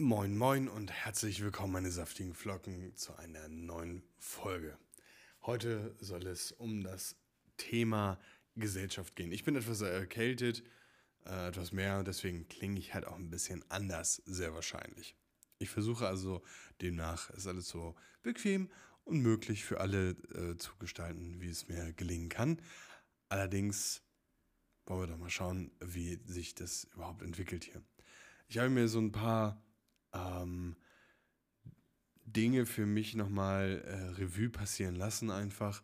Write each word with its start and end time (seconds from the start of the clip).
Moin, 0.00 0.38
moin 0.38 0.68
und 0.68 0.92
herzlich 0.92 1.42
willkommen, 1.42 1.72
meine 1.72 1.90
saftigen 1.90 2.32
Flocken, 2.32 2.94
zu 2.94 3.16
einer 3.16 3.48
neuen 3.48 4.04
Folge. 4.16 4.78
Heute 5.42 5.96
soll 5.98 6.24
es 6.28 6.52
um 6.52 6.84
das 6.84 7.16
Thema 7.56 8.20
Gesellschaft 8.54 9.16
gehen. 9.16 9.32
Ich 9.32 9.42
bin 9.42 9.56
etwas 9.56 9.80
erkältet, 9.80 10.62
äh, 11.26 11.48
etwas 11.48 11.72
mehr, 11.72 12.04
deswegen 12.04 12.46
klinge 12.46 12.78
ich 12.78 12.94
halt 12.94 13.08
auch 13.08 13.16
ein 13.16 13.28
bisschen 13.28 13.64
anders, 13.70 14.22
sehr 14.24 14.54
wahrscheinlich. 14.54 15.16
Ich 15.58 15.68
versuche 15.68 16.06
also 16.06 16.44
demnach, 16.80 17.30
es 17.30 17.48
alles 17.48 17.66
so 17.66 17.96
bequem 18.22 18.70
und 19.02 19.18
möglich 19.18 19.64
für 19.64 19.80
alle 19.80 20.10
äh, 20.10 20.56
zu 20.58 20.76
gestalten, 20.76 21.40
wie 21.40 21.48
es 21.48 21.66
mir 21.66 21.92
gelingen 21.94 22.28
kann. 22.28 22.62
Allerdings 23.30 24.02
wollen 24.86 25.00
wir 25.00 25.06
doch 25.08 25.18
mal 25.18 25.28
schauen, 25.28 25.72
wie 25.80 26.20
sich 26.24 26.54
das 26.54 26.84
überhaupt 26.94 27.22
entwickelt 27.22 27.64
hier. 27.64 27.82
Ich 28.46 28.58
habe 28.58 28.70
mir 28.70 28.86
so 28.86 29.00
ein 29.00 29.10
paar 29.10 29.60
ähm, 30.12 30.76
Dinge 32.24 32.66
für 32.66 32.86
mich 32.86 33.14
nochmal 33.14 33.82
äh, 33.84 34.20
Revue 34.20 34.50
passieren 34.50 34.94
lassen, 34.94 35.30
einfach, 35.30 35.82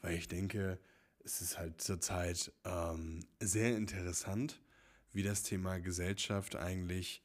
weil 0.00 0.14
ich 0.14 0.28
denke, 0.28 0.78
es 1.24 1.40
ist 1.40 1.58
halt 1.58 1.80
zurzeit 1.80 2.52
ähm, 2.64 3.20
sehr 3.40 3.76
interessant, 3.76 4.60
wie 5.12 5.22
das 5.22 5.42
Thema 5.42 5.78
Gesellschaft 5.78 6.56
eigentlich 6.56 7.22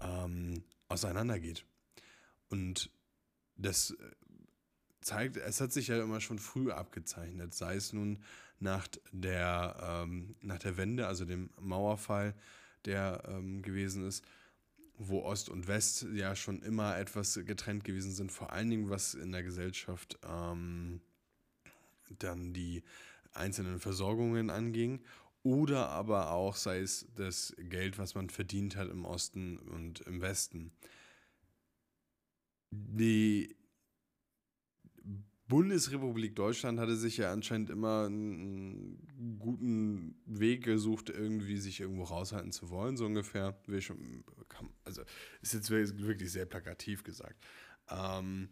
ähm, 0.00 0.64
auseinandergeht. 0.88 1.64
Und 2.48 2.90
das 3.56 3.90
äh, 3.90 3.94
zeigt, 5.00 5.36
es 5.36 5.60
hat 5.60 5.72
sich 5.72 5.88
ja 5.88 6.02
immer 6.02 6.20
schon 6.20 6.38
früh 6.38 6.70
abgezeichnet, 6.70 7.54
sei 7.54 7.76
es 7.76 7.92
nun 7.92 8.22
nach 8.60 8.88
der, 9.12 9.76
ähm, 10.04 10.36
nach 10.40 10.58
der 10.58 10.76
Wende, 10.76 11.06
also 11.06 11.24
dem 11.24 11.50
Mauerfall, 11.60 12.34
der 12.84 13.22
ähm, 13.28 13.62
gewesen 13.62 14.06
ist, 14.06 14.24
wo 14.96 15.22
Ost 15.22 15.48
und 15.48 15.66
West 15.66 16.06
ja 16.14 16.36
schon 16.36 16.62
immer 16.62 16.96
etwas 16.96 17.40
getrennt 17.44 17.84
gewesen 17.84 18.12
sind, 18.12 18.30
vor 18.30 18.52
allen 18.52 18.70
Dingen 18.70 18.90
was 18.90 19.14
in 19.14 19.32
der 19.32 19.42
Gesellschaft 19.42 20.18
ähm, 20.24 21.00
dann 22.18 22.52
die 22.52 22.82
einzelnen 23.32 23.80
Versorgungen 23.80 24.50
anging 24.50 25.00
oder 25.42 25.90
aber 25.90 26.30
auch 26.30 26.56
sei 26.56 26.80
es 26.80 27.06
das 27.16 27.54
Geld, 27.58 27.98
was 27.98 28.14
man 28.14 28.30
verdient 28.30 28.76
hat 28.76 28.88
im 28.88 29.04
Osten 29.04 29.58
und 29.58 30.00
im 30.00 30.20
Westen. 30.20 30.72
Die 32.70 33.54
Bundesrepublik 35.46 36.34
Deutschland 36.34 36.80
hatte 36.80 36.96
sich 36.96 37.18
ja 37.18 37.30
anscheinend 37.32 37.68
immer 37.68 38.06
einen 38.06 39.36
guten 39.38 40.16
Weg 40.24 40.64
gesucht, 40.64 41.10
irgendwie 41.10 41.58
sich 41.58 41.80
irgendwo 41.80 42.04
raushalten 42.04 42.50
zu 42.50 42.70
wollen, 42.70 42.96
so 42.96 43.04
ungefähr. 43.04 43.54
Also 44.84 45.02
ist 45.42 45.52
jetzt 45.52 45.70
wirklich 45.70 46.32
sehr 46.32 46.46
plakativ 46.46 47.04
gesagt. 47.04 47.44
Ähm, 47.90 48.48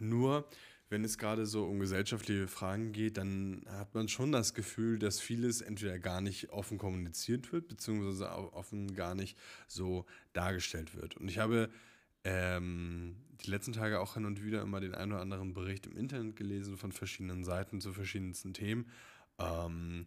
nur, 0.00 0.48
wenn 0.88 1.04
es 1.04 1.18
gerade 1.18 1.46
so 1.46 1.66
um 1.66 1.78
gesellschaftliche 1.78 2.48
Fragen 2.48 2.90
geht, 2.90 3.16
dann 3.16 3.64
hat 3.68 3.94
man 3.94 4.08
schon 4.08 4.32
das 4.32 4.54
Gefühl, 4.54 4.98
dass 4.98 5.20
vieles 5.20 5.60
entweder 5.60 6.00
gar 6.00 6.20
nicht 6.20 6.50
offen 6.50 6.78
kommuniziert 6.78 7.52
wird, 7.52 7.68
beziehungsweise 7.68 8.28
offen 8.32 8.96
gar 8.96 9.14
nicht 9.14 9.38
so 9.68 10.04
dargestellt 10.32 10.96
wird. 10.96 11.16
Und 11.16 11.28
ich 11.28 11.38
habe 11.38 11.70
ähm, 12.24 13.16
die 13.44 13.50
letzten 13.50 13.72
Tage 13.72 14.00
auch 14.00 14.14
hin 14.14 14.24
und 14.24 14.44
wieder 14.44 14.62
immer 14.62 14.80
den 14.80 14.94
einen 14.94 15.12
oder 15.12 15.22
anderen 15.22 15.54
Bericht 15.54 15.86
im 15.86 15.96
Internet 15.96 16.36
gelesen 16.36 16.76
von 16.76 16.92
verschiedenen 16.92 17.44
Seiten 17.44 17.80
zu 17.80 17.92
verschiedensten 17.92 18.52
Themen. 18.52 18.90
Ähm, 19.38 20.06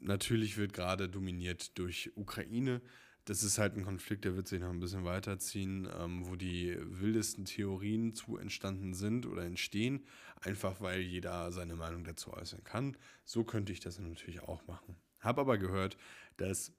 natürlich 0.00 0.56
wird 0.56 0.72
gerade 0.72 1.08
dominiert 1.08 1.78
durch 1.78 2.12
Ukraine. 2.16 2.82
Das 3.24 3.42
ist 3.42 3.58
halt 3.58 3.74
ein 3.74 3.84
Konflikt, 3.84 4.24
der 4.26 4.36
wird 4.36 4.48
sich 4.48 4.60
noch 4.60 4.68
ein 4.68 4.80
bisschen 4.80 5.04
weiterziehen, 5.04 5.88
ähm, 5.98 6.26
wo 6.26 6.36
die 6.36 6.76
wildesten 6.78 7.46
Theorien 7.46 8.14
zu 8.14 8.36
entstanden 8.36 8.92
sind 8.92 9.24
oder 9.24 9.44
entstehen, 9.44 10.04
einfach 10.42 10.80
weil 10.80 11.00
jeder 11.00 11.50
seine 11.50 11.74
Meinung 11.74 12.04
dazu 12.04 12.34
äußern 12.34 12.64
kann. 12.64 12.96
So 13.24 13.44
könnte 13.44 13.72
ich 13.72 13.80
das 13.80 13.98
natürlich 13.98 14.40
auch 14.42 14.66
machen. 14.66 14.96
Habe 15.20 15.40
aber 15.40 15.56
gehört, 15.56 15.96
dass 16.36 16.72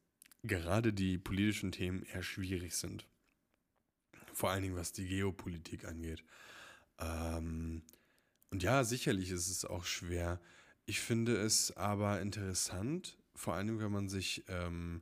gerade 0.44 0.94
die 0.94 1.18
politischen 1.18 1.72
Themen 1.72 2.03
eher 2.03 2.22
schwierig 2.22 2.75
sind. 2.75 3.08
Vor 4.35 4.51
allen 4.51 4.63
Dingen, 4.63 4.75
was 4.75 4.91
die 4.91 5.07
Geopolitik 5.07 5.85
angeht. 5.85 6.22
Ähm, 7.00 7.84
und 8.51 8.62
ja, 8.63 8.84
sicherlich 8.84 9.31
ist 9.31 9.50
es 9.50 9.63
auch 9.63 9.85
schwer. 9.85 10.41
Ich 10.85 11.00
finde 11.00 11.38
es 11.38 11.75
aber 11.78 12.22
interessant, 12.22 13.18
vor 13.34 13.53
allem, 13.53 13.79
wenn 13.79 13.94
man 13.94 14.09
sich 14.09 14.44
ähm, 14.50 15.01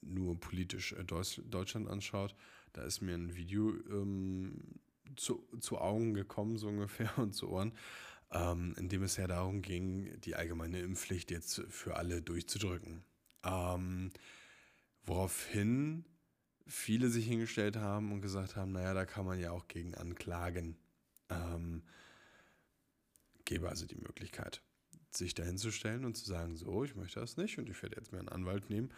nur 0.00 0.38
politisch 0.38 0.92
äh, 0.92 1.04
Deutschland 1.04 1.88
anschaut. 1.88 2.34
Da 2.72 2.82
ist 2.82 3.00
mir 3.00 3.14
ein 3.14 3.36
Video 3.36 3.72
ähm, 3.88 4.80
zu, 5.14 5.46
zu 5.60 5.78
Augen 5.78 6.12
gekommen, 6.14 6.56
so 6.56 6.66
ungefähr, 6.66 7.10
und 7.18 7.34
zu 7.34 7.50
Ohren, 7.50 7.72
ähm, 8.32 8.74
in 8.76 8.88
dem 8.88 9.04
es 9.04 9.16
ja 9.16 9.28
darum 9.28 9.62
ging, 9.62 10.20
die 10.22 10.34
allgemeine 10.34 10.80
Impfpflicht 10.80 11.30
jetzt 11.30 11.62
für 11.68 11.94
alle 11.94 12.20
durchzudrücken. 12.20 13.04
Ähm, 13.44 14.10
woraufhin 15.06 16.04
viele 16.70 17.08
sich 17.08 17.26
hingestellt 17.26 17.76
haben 17.76 18.12
und 18.12 18.20
gesagt 18.20 18.56
haben, 18.56 18.72
naja, 18.72 18.94
da 18.94 19.04
kann 19.04 19.26
man 19.26 19.38
ja 19.38 19.50
auch 19.50 19.68
gegen 19.68 19.94
anklagen. 19.94 20.76
Ähm, 21.28 21.82
gebe 23.44 23.68
also 23.68 23.86
die 23.86 23.96
Möglichkeit, 23.96 24.62
sich 25.10 25.34
dahinzustellen 25.34 26.04
und 26.04 26.16
zu 26.16 26.24
sagen, 26.24 26.56
so, 26.56 26.84
ich 26.84 26.94
möchte 26.94 27.20
das 27.20 27.36
nicht 27.36 27.58
und 27.58 27.68
ich 27.68 27.82
werde 27.82 27.96
jetzt 27.96 28.12
mir 28.12 28.20
einen 28.20 28.28
Anwalt 28.28 28.70
nehmen 28.70 28.90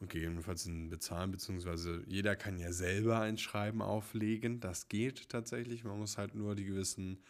und 0.00 0.10
gegebenenfalls 0.10 0.66
einen 0.66 0.90
bezahlen, 0.90 1.30
beziehungsweise 1.30 2.02
jeder 2.06 2.36
kann 2.36 2.58
ja 2.58 2.72
selber 2.72 3.20
ein 3.20 3.38
Schreiben 3.38 3.80
auflegen. 3.80 4.60
Das 4.60 4.88
geht 4.88 5.28
tatsächlich. 5.30 5.84
Man 5.84 5.98
muss 5.98 6.18
halt 6.18 6.34
nur 6.34 6.54
die 6.54 6.64
gewissen 6.64 7.22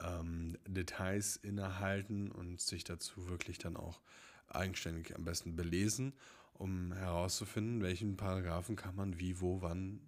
ähm, 0.00 0.56
Details 0.66 1.36
innehalten 1.36 2.32
und 2.32 2.60
sich 2.60 2.84
dazu 2.84 3.28
wirklich 3.28 3.58
dann 3.58 3.76
auch 3.76 4.00
eigenständig 4.48 5.14
am 5.14 5.24
besten 5.24 5.56
belesen, 5.56 6.14
um 6.58 6.92
herauszufinden, 6.92 7.82
welchen 7.82 8.16
Paragraphen 8.16 8.76
kann 8.76 8.96
man 8.96 9.18
wie, 9.18 9.40
wo, 9.40 9.62
wann 9.62 10.00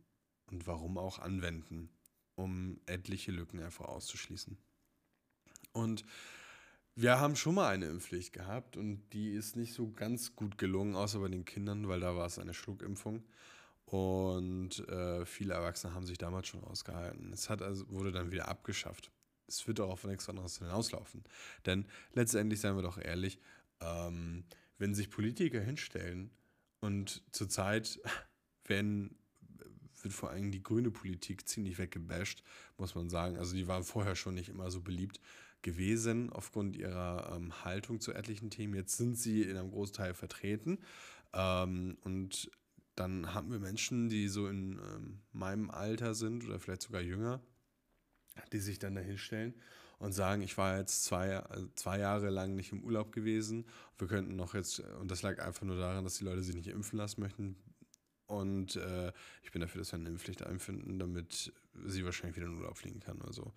und 0.47 0.66
warum 0.66 0.98
auch 0.98 1.19
anwenden, 1.19 1.91
um 2.34 2.81
etliche 2.86 3.32
Lücken 3.32 3.62
einfach 3.62 3.86
auszuschließen. 3.86 4.56
Und 5.72 6.04
wir 6.94 7.20
haben 7.20 7.36
schon 7.36 7.54
mal 7.54 7.69
eine 7.69 7.86
Impfpflicht 7.86 8.32
gehabt 8.32 8.76
und 8.76 9.03
die 9.12 9.31
ist 9.31 9.56
nicht 9.56 9.75
so 9.75 9.92
ganz 9.92 10.34
gut 10.34 10.59
gelungen, 10.59 10.97
außer 10.97 11.20
bei 11.20 11.28
den 11.28 11.44
Kindern, 11.44 11.88
weil 11.88 12.00
da 12.00 12.16
war 12.16 12.26
es 12.26 12.38
eine 12.38 12.54
Schluckimpfung. 12.54 13.22
Und 13.84 14.86
äh, 14.88 15.25
viele 15.25 15.54
Erwachsene 15.54 15.94
haben 15.94 16.06
sich 16.06 16.19
damals 16.19 16.48
schon 16.48 16.62
ausgehalten. 16.65 17.32
Es 17.32 17.48
hat 17.48 17.62
also, 17.62 17.88
wurde 17.88 18.12
dann 18.12 18.32
wieder 18.32 18.48
abgeschafft. 18.48 19.10
Es 19.47 19.66
wird 19.66 19.80
auch 19.80 19.91
auf 19.91 20.04
nichts 20.04 20.28
anderes 20.28 20.59
hinauslaufen. 20.59 21.25
Denn 21.65 21.86
letztendlich, 22.12 22.60
seien 22.60 22.76
wir 22.76 22.82
doch 22.82 22.98
ehrlich, 22.98 23.38
ähm, 23.80 24.44
wenn 24.76 24.94
sich 24.94 25.09
Politiker 25.09 25.60
hinstellen 25.60 26.30
und 26.81 27.22
zurzeit 27.33 28.00
werden 28.66 29.16
wird 30.03 30.15
vor 30.15 30.31
allem 30.31 30.53
die 30.53 30.62
grüne 30.62 30.91
Politik 30.91 31.49
ziemlich 31.49 31.78
weggebasht, 31.78 32.43
muss 32.77 32.94
man 32.94 33.09
sagen. 33.09 33.37
Also 33.37 33.56
die 33.56 33.66
waren 33.66 33.83
vorher 33.83 34.15
schon 34.15 34.34
nicht 34.34 34.49
immer 34.49 34.71
so 34.71 34.81
beliebt 34.81 35.21
gewesen 35.62 36.31
aufgrund 36.31 36.77
ihrer 36.77 37.33
ähm, 37.34 37.65
Haltung 37.65 38.00
zu 38.00 38.12
etlichen 38.12 38.50
Themen. 38.50 38.75
Jetzt 38.75 38.97
sind 38.97 39.16
sie 39.16 39.43
in 39.43 39.56
einem 39.56 39.72
Großteil 39.72 40.15
vertreten. 40.15 40.78
Ähm, 41.33 41.99
und 42.03 42.50
dann 42.95 43.34
haben 43.34 43.50
wir 43.50 43.59
Menschen, 43.59 44.09
die 44.09 44.28
so 44.28 44.49
in 44.49 44.78
ähm, 44.78 45.21
meinem 45.33 45.71
Alter 45.71 46.15
sind 46.15 46.45
oder 46.45 46.60
vielleicht 46.60 46.83
sogar 46.83 47.00
jünger, 47.00 47.41
die 48.53 48.60
sich 48.60 48.78
dann 48.78 48.95
dahinstellen 48.95 49.55
und 49.98 50.12
sagen, 50.12 50.42
ich 50.42 50.56
war 50.56 50.78
jetzt 50.78 51.04
zwei, 51.04 51.42
zwei 51.75 51.98
Jahre 51.98 52.31
lang 52.31 52.54
nicht 52.54 52.72
im 52.72 52.84
Urlaub 52.84 53.12
gewesen. 53.12 53.66
Wir 53.98 54.06
könnten 54.06 54.36
noch 54.36 54.54
jetzt, 54.54 54.81
und 55.00 55.10
das 55.10 55.22
lag 55.22 55.41
einfach 55.41 55.66
nur 55.66 55.76
daran, 55.76 56.04
dass 56.04 56.19
die 56.19 56.25
Leute 56.25 56.42
sich 56.42 56.54
nicht 56.54 56.69
impfen 56.69 56.98
lassen 56.98 57.20
möchten. 57.20 57.56
Und 58.26 58.76
äh, 58.76 59.12
ich 59.42 59.50
bin 59.53 59.62
dafür, 59.62 59.81
dass 59.81 59.92
wir 59.92 59.98
eine 59.98 60.10
Impfpflicht 60.10 60.42
einfinden, 60.42 60.98
damit 60.98 61.53
sie 61.86 62.04
wahrscheinlich 62.04 62.36
wieder 62.36 62.47
in 62.47 62.53
den 62.53 62.60
Urlaub 62.60 62.77
fliegen 62.77 63.00
kann. 63.00 63.21
Also 63.22 63.54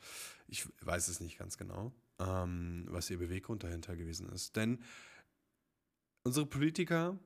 ich 0.47 0.65
weiß 0.81 1.09
es 1.09 1.19
nicht 1.19 1.37
ganz 1.37 1.57
genau, 1.57 1.91
ähm, 2.19 2.85
was 2.89 3.09
ihr 3.09 3.17
Beweggrund 3.17 3.63
dahinter 3.63 3.95
gewesen 3.95 4.29
ist. 4.29 4.55
Denn 4.55 4.81
unsere 6.23 6.45
Politiker, 6.45 7.19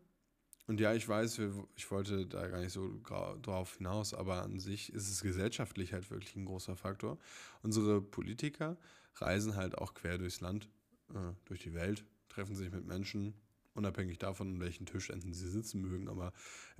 und 0.65 0.79
ja, 0.79 0.95
ich 0.95 1.07
weiß, 1.07 1.39
ich 1.75 1.91
wollte 1.91 2.25
da 2.25 2.47
gar 2.47 2.61
nicht 2.61 2.73
so 2.73 2.99
drauf 3.03 3.77
hinaus, 3.77 4.15
aber 4.15 4.41
an 4.41 4.59
sich 4.59 4.91
ist 4.91 5.09
es 5.09 5.21
gesellschaftlich 5.21 5.93
halt 5.93 6.09
wirklich 6.09 6.35
ein 6.35 6.45
großer 6.45 6.75
Faktor. 6.75 7.19
Unsere 7.61 8.01
Politiker 8.01 8.75
reisen 9.15 9.55
halt 9.55 9.77
auch 9.77 9.93
quer 9.93 10.17
durchs 10.17 10.41
Land, 10.41 10.69
äh, 11.13 11.33
durch 11.45 11.61
die 11.61 11.73
Welt, 11.73 12.05
treffen 12.29 12.55
sich 12.55 12.71
mit 12.71 12.85
Menschen, 12.85 13.33
unabhängig 13.73 14.17
davon, 14.17 14.55
an 14.55 14.59
welchen 14.59 14.85
Tischenden 14.85 15.33
sie 15.33 15.49
sitzen 15.49 15.81
mögen. 15.81 16.07
Aber 16.07 16.33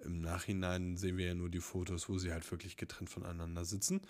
im 0.04 0.22
Nachhinein 0.22 0.98
sehen 0.98 1.18
wir 1.18 1.28
ja 1.28 1.36
nur 1.36 1.50
die 1.50 1.60
Fotos, 1.60 2.10
wo 2.10 2.18
sie 2.18 2.32
halt 2.32 2.50
wirklich 2.50 2.78
getrennt 2.78 3.10
voneinander 3.10 3.66
sitzen. 3.66 4.02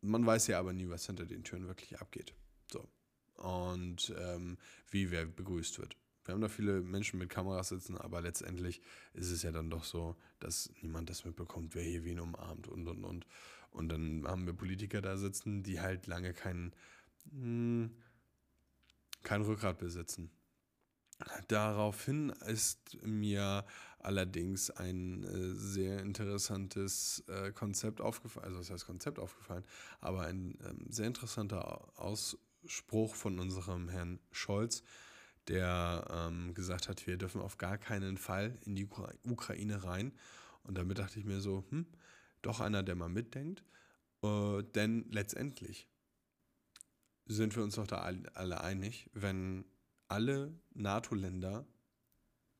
Man 0.00 0.24
weiß 0.24 0.46
ja 0.48 0.58
aber 0.58 0.72
nie, 0.72 0.88
was 0.88 1.06
hinter 1.06 1.26
den 1.26 1.44
Türen 1.44 1.66
wirklich 1.66 2.00
abgeht. 2.00 2.34
So. 2.70 2.88
Und 3.34 4.14
ähm, 4.18 4.58
wie 4.90 5.10
wer 5.10 5.26
begrüßt 5.26 5.78
wird. 5.78 5.96
Wir 6.24 6.34
haben 6.34 6.40
da 6.40 6.48
viele 6.48 6.80
Menschen 6.82 7.18
mit 7.18 7.30
Kameras 7.30 7.70
sitzen, 7.70 7.98
aber 7.98 8.20
letztendlich 8.20 8.80
ist 9.12 9.30
es 9.30 9.42
ja 9.42 9.50
dann 9.50 9.70
doch 9.70 9.82
so, 9.82 10.16
dass 10.38 10.70
niemand 10.80 11.10
das 11.10 11.24
mitbekommt, 11.24 11.74
wer 11.74 11.82
hier 11.82 12.04
wen 12.04 12.20
umarmt 12.20 12.68
und 12.68 12.86
und 12.86 13.04
und. 13.04 13.26
Und 13.70 13.88
dann 13.88 14.24
haben 14.26 14.46
wir 14.46 14.52
Politiker 14.52 15.00
da 15.00 15.16
sitzen, 15.16 15.62
die 15.62 15.80
halt 15.80 16.06
lange 16.06 16.32
kein, 16.32 16.66
mh, 16.66 16.70
hm, 16.70 16.72
kein 19.22 19.42
Rückgrat 19.42 19.78
besitzen. 19.78 20.30
Daraufhin 21.48 22.30
ist 22.46 22.98
mir 23.04 23.64
allerdings 24.00 24.70
ein 24.70 25.22
äh, 25.22 25.54
sehr 25.54 26.00
interessantes 26.00 27.22
äh, 27.28 27.52
Konzept 27.52 28.00
aufgefallen, 28.00 28.46
also 28.46 28.58
was 28.58 28.70
heißt 28.70 28.86
Konzept 28.86 29.18
aufgefallen, 29.18 29.64
aber 30.00 30.22
ein 30.22 30.58
ähm, 30.64 30.86
sehr 30.88 31.06
interessanter 31.06 31.88
Ausspruch 31.96 33.14
von 33.14 33.38
unserem 33.38 33.88
Herrn 33.88 34.18
Scholz, 34.32 34.82
der 35.48 36.06
ähm, 36.10 36.54
gesagt 36.54 36.88
hat, 36.88 37.06
wir 37.06 37.16
dürfen 37.16 37.40
auf 37.40 37.58
gar 37.58 37.78
keinen 37.78 38.16
Fall 38.16 38.58
in 38.64 38.74
die 38.74 38.86
Ukra 38.86 39.12
Ukraine 39.24 39.84
rein. 39.84 40.12
Und 40.64 40.78
damit 40.78 40.98
dachte 40.98 41.18
ich 41.18 41.24
mir 41.24 41.40
so, 41.40 41.64
hm, 41.70 41.86
doch 42.42 42.60
einer, 42.60 42.82
der 42.84 42.94
mal 42.94 43.08
mitdenkt. 43.08 43.64
Äh, 44.22 44.62
denn 44.74 45.06
letztendlich 45.10 45.88
sind 47.26 47.56
wir 47.56 47.62
uns 47.62 47.76
doch 47.76 47.86
da 47.86 47.98
alle 48.34 48.60
einig, 48.60 49.08
wenn 49.12 49.64
alle 50.08 50.54
NATO-Länder, 50.74 51.66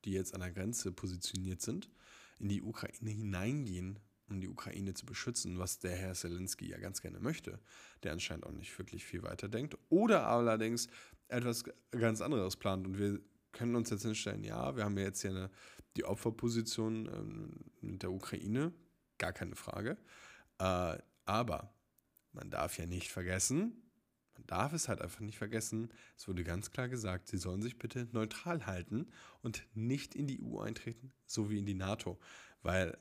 die 0.05 0.13
jetzt 0.13 0.35
an 0.35 0.41
der 0.41 0.53
Grenze 0.53 0.93
positioniert 0.93 1.61
sind, 1.61 1.91
in 2.39 2.49
die 2.49 2.63
Ukraine 2.63 3.11
hineingehen, 3.11 3.99
um 4.29 4.41
die 4.41 4.49
Ukraine 4.49 4.95
zu 4.95 5.05
beschützen, 5.07 5.59
was 5.59 5.79
der 5.79 5.95
Herr 5.97 6.15
Zelensky 6.15 6.69
ja 6.69 6.79
ganz 6.79 7.03
gerne 7.03 7.21
möchte, 7.21 7.61
der 8.03 8.13
anscheinend 8.13 8.47
auch 8.47 8.53
nicht 8.53 8.77
wirklich 8.79 9.05
viel 9.05 9.23
weiter 9.23 9.49
denkt, 9.49 9.77
oder 9.91 10.27
allerdings 10.27 10.89
etwas 11.29 11.65
ganz 11.91 12.21
anderes 12.21 12.57
plant. 12.57 12.87
Und 12.87 12.99
wir 12.99 13.21
können 13.53 13.77
uns 13.77 13.91
jetzt 13.91 14.03
hinstellen, 14.03 14.45
ja, 14.45 14.77
wir 14.77 14.85
haben 14.85 14.97
ja 14.97 15.05
jetzt 15.05 15.21
hier 15.23 15.31
eine, 15.31 15.51
die 15.97 16.05
Opferposition 16.05 17.07
ähm, 17.07 17.51
mit 17.81 18.03
der 18.03 18.13
Ukraine, 18.13 18.73
gar 19.19 19.33
keine 19.33 19.57
Frage. 19.57 19.99
Äh, 20.59 20.99
aber 21.27 21.75
man 22.33 22.51
darf 22.51 22.79
ja 22.79 22.87
nicht 22.87 23.11
vergessen, 23.11 23.82
man 24.43 24.47
darf 24.47 24.73
es 24.73 24.89
halt 24.89 25.01
einfach 25.01 25.21
nicht 25.21 25.39
vergessen, 25.39 25.91
es 26.17 26.27
wurde 26.29 26.45
ganz 26.45 26.71
klar 26.71 26.89
gesagt, 26.89 27.29
sie 27.29 27.39
sollen 27.39 27.63
sich 27.63 27.79
bitte 27.79 28.09
neutral 28.13 28.67
halten 28.67 29.07
und 29.43 29.67
nicht 29.75 30.15
in 30.15 30.27
die 30.27 30.43
EU 30.43 30.59
eintreten, 30.61 31.13
so 31.27 31.51
wie 31.51 31.59
in 31.59 31.67
die 31.67 31.75
NATO. 31.75 32.19
Weil 32.63 32.99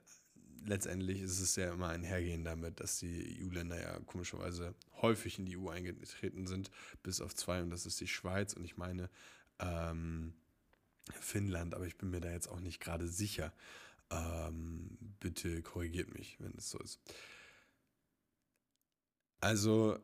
letztendlich 0.64 1.22
ist 1.22 1.40
es 1.40 1.56
ja 1.56 1.72
immer 1.74 1.90
einhergehend 1.90 2.46
damit, 2.46 2.80
dass 2.80 3.00
die 3.00 3.44
EU-Länder 3.44 3.82
ja 3.82 4.00
komischerweise 4.02 4.76
häufig 5.02 5.40
in 5.40 5.46
die 5.46 5.58
EU 5.58 5.70
eingetreten 5.70 6.48
sind, 6.48 6.70
bis 7.04 7.22
auf 7.22 7.34
zwei, 7.34 7.62
und 7.62 7.70
das 7.70 7.86
ist 7.86 8.00
die 8.00 8.08
Schweiz 8.08 8.54
und 8.54 8.64
ich 8.64 8.78
meine 8.78 9.10
ähm, 9.60 10.34
Finnland, 11.10 11.74
aber 11.74 11.86
ich 11.86 11.98
bin 11.98 12.12
mir 12.12 12.22
da 12.22 12.32
jetzt 12.32 12.48
auch 12.48 12.60
nicht 12.60 12.80
gerade 12.80 13.08
sicher. 13.08 13.54
Ähm, 14.12 14.98
bitte 15.20 15.62
korrigiert 15.64 16.14
mich, 16.14 16.38
wenn 16.40 16.54
es 16.58 16.70
so 16.70 16.78
ist. 16.80 17.00
Also 19.40 19.98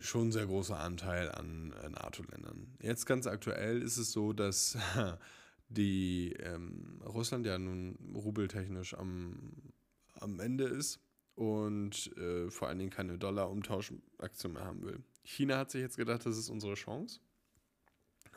schon 0.00 0.32
sehr 0.32 0.46
großer 0.46 0.78
Anteil 0.78 1.30
an 1.30 1.68
NATO-Ländern. 1.90 2.76
Jetzt 2.80 3.06
ganz 3.06 3.26
aktuell 3.26 3.82
ist 3.82 3.96
es 3.96 4.12
so, 4.12 4.32
dass 4.32 4.76
die 5.68 6.32
ähm, 6.40 7.00
Russland 7.04 7.46
ja 7.46 7.58
nun 7.58 7.96
rubeltechnisch 8.14 8.94
am, 8.94 9.52
am 10.14 10.40
Ende 10.40 10.64
ist 10.64 11.00
und 11.34 12.14
äh, 12.16 12.50
vor 12.50 12.68
allen 12.68 12.78
Dingen 12.78 12.90
keine 12.90 13.18
Dollar-Umtauschaktion 13.18 14.52
mehr 14.52 14.64
haben 14.64 14.82
will. 14.84 15.02
China 15.24 15.58
hat 15.58 15.70
sich 15.70 15.80
jetzt 15.80 15.96
gedacht, 15.96 16.26
das 16.26 16.36
ist 16.36 16.50
unsere 16.50 16.74
Chance. 16.74 17.20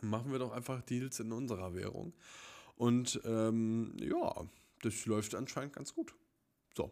Machen 0.02 0.32
wir 0.32 0.40
doch 0.40 0.52
einfach 0.52 0.82
Deals 0.82 1.20
in 1.20 1.32
unserer 1.32 1.74
Währung. 1.74 2.14
Und 2.76 3.22
ähm, 3.26 3.96
ja, 4.00 4.46
das 4.82 5.06
läuft 5.06 5.36
anscheinend 5.36 5.74
ganz 5.74 5.94
gut. 5.94 6.14
So. 6.76 6.92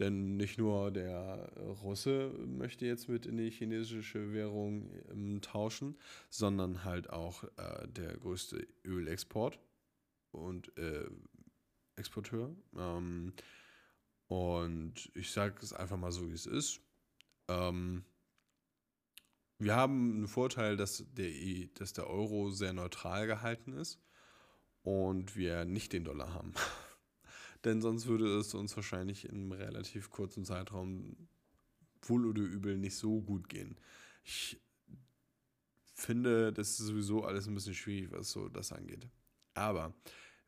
Denn 0.00 0.36
nicht 0.36 0.58
nur 0.58 0.90
der 0.90 1.52
Russe 1.82 2.32
möchte 2.46 2.84
jetzt 2.84 3.08
mit 3.08 3.26
in 3.26 3.36
die 3.36 3.50
chinesische 3.50 4.32
Währung 4.32 4.90
ähm, 5.10 5.40
tauschen, 5.40 5.96
sondern 6.30 6.84
halt 6.84 7.10
auch 7.10 7.44
äh, 7.56 7.86
der 7.88 8.16
größte 8.16 8.66
Ölexport 8.84 9.60
und 10.32 10.76
äh, 10.76 11.08
Exporteur. 11.96 12.54
Ähm, 12.76 13.32
und 14.26 15.12
ich 15.14 15.30
sage 15.30 15.54
es 15.62 15.72
einfach 15.72 15.96
mal 15.96 16.10
so, 16.10 16.28
wie 16.28 16.34
es 16.34 16.46
ist. 16.46 16.80
Ähm, 17.48 18.04
wir 19.58 19.76
haben 19.76 20.16
einen 20.16 20.28
Vorteil, 20.28 20.76
dass 20.76 21.04
der, 21.12 21.30
dass 21.74 21.92
der 21.92 22.08
Euro 22.08 22.50
sehr 22.50 22.72
neutral 22.72 23.26
gehalten 23.26 23.72
ist 23.74 24.00
und 24.82 25.36
wir 25.36 25.64
nicht 25.64 25.92
den 25.92 26.04
Dollar 26.04 26.34
haben. 26.34 26.52
Denn 27.64 27.80
sonst 27.80 28.06
würde 28.06 28.38
es 28.38 28.54
uns 28.54 28.76
wahrscheinlich 28.76 29.24
in 29.24 29.36
einem 29.36 29.52
relativ 29.52 30.10
kurzen 30.10 30.44
Zeitraum 30.44 31.16
wohl 32.02 32.26
oder 32.26 32.42
übel 32.42 32.76
nicht 32.76 32.96
so 32.96 33.22
gut 33.22 33.48
gehen. 33.48 33.76
Ich 34.22 34.60
finde, 35.94 36.52
das 36.52 36.70
ist 36.70 36.78
sowieso 36.78 37.24
alles 37.24 37.46
ein 37.46 37.54
bisschen 37.54 37.74
schwierig, 37.74 38.12
was 38.12 38.30
so 38.30 38.48
das 38.48 38.72
angeht. 38.72 39.08
Aber, 39.54 39.94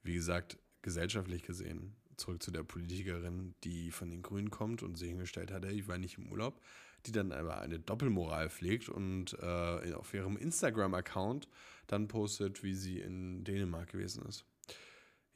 wie 0.03 0.15
gesagt, 0.15 0.59
gesellschaftlich 0.83 1.43
gesehen, 1.43 1.97
zurück 2.17 2.43
zu 2.43 2.51
der 2.51 2.63
Politikerin, 2.63 3.55
die 3.65 3.91
von 3.91 4.11
den 4.11 4.23
Grünen 4.23 4.51
kommt 4.51 4.83
und 4.83 4.97
sich 4.97 5.09
hingestellt 5.09 5.51
hat, 5.51 5.65
ich 5.65 5.89
war 5.89 5.99
nicht 5.99 6.19
im 6.19 6.31
Urlaub, 6.31 6.61
die 7.07 7.12
dann 7.12 7.33
aber 7.33 7.61
eine 7.61 7.79
Doppelmoral 7.79 8.51
pflegt 8.51 8.89
und 8.89 9.35
äh, 9.41 9.93
auf 9.95 10.12
ihrem 10.12 10.37
Instagram-Account 10.37 11.49
dann 11.87 12.09
postet, 12.09 12.62
wie 12.62 12.75
sie 12.75 13.01
in 13.01 13.45
Dänemark 13.45 13.93
gewesen 13.93 14.25
ist. 14.27 14.45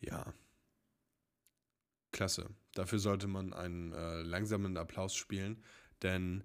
Ja, 0.01 0.33
klasse. 2.13 2.51
Dafür 2.75 2.99
sollte 2.99 3.27
man 3.27 3.53
einen 3.53 3.93
äh, 3.93 4.23
langsamen 4.23 4.77
Applaus 4.77 5.15
spielen, 5.15 5.63
denn 6.03 6.45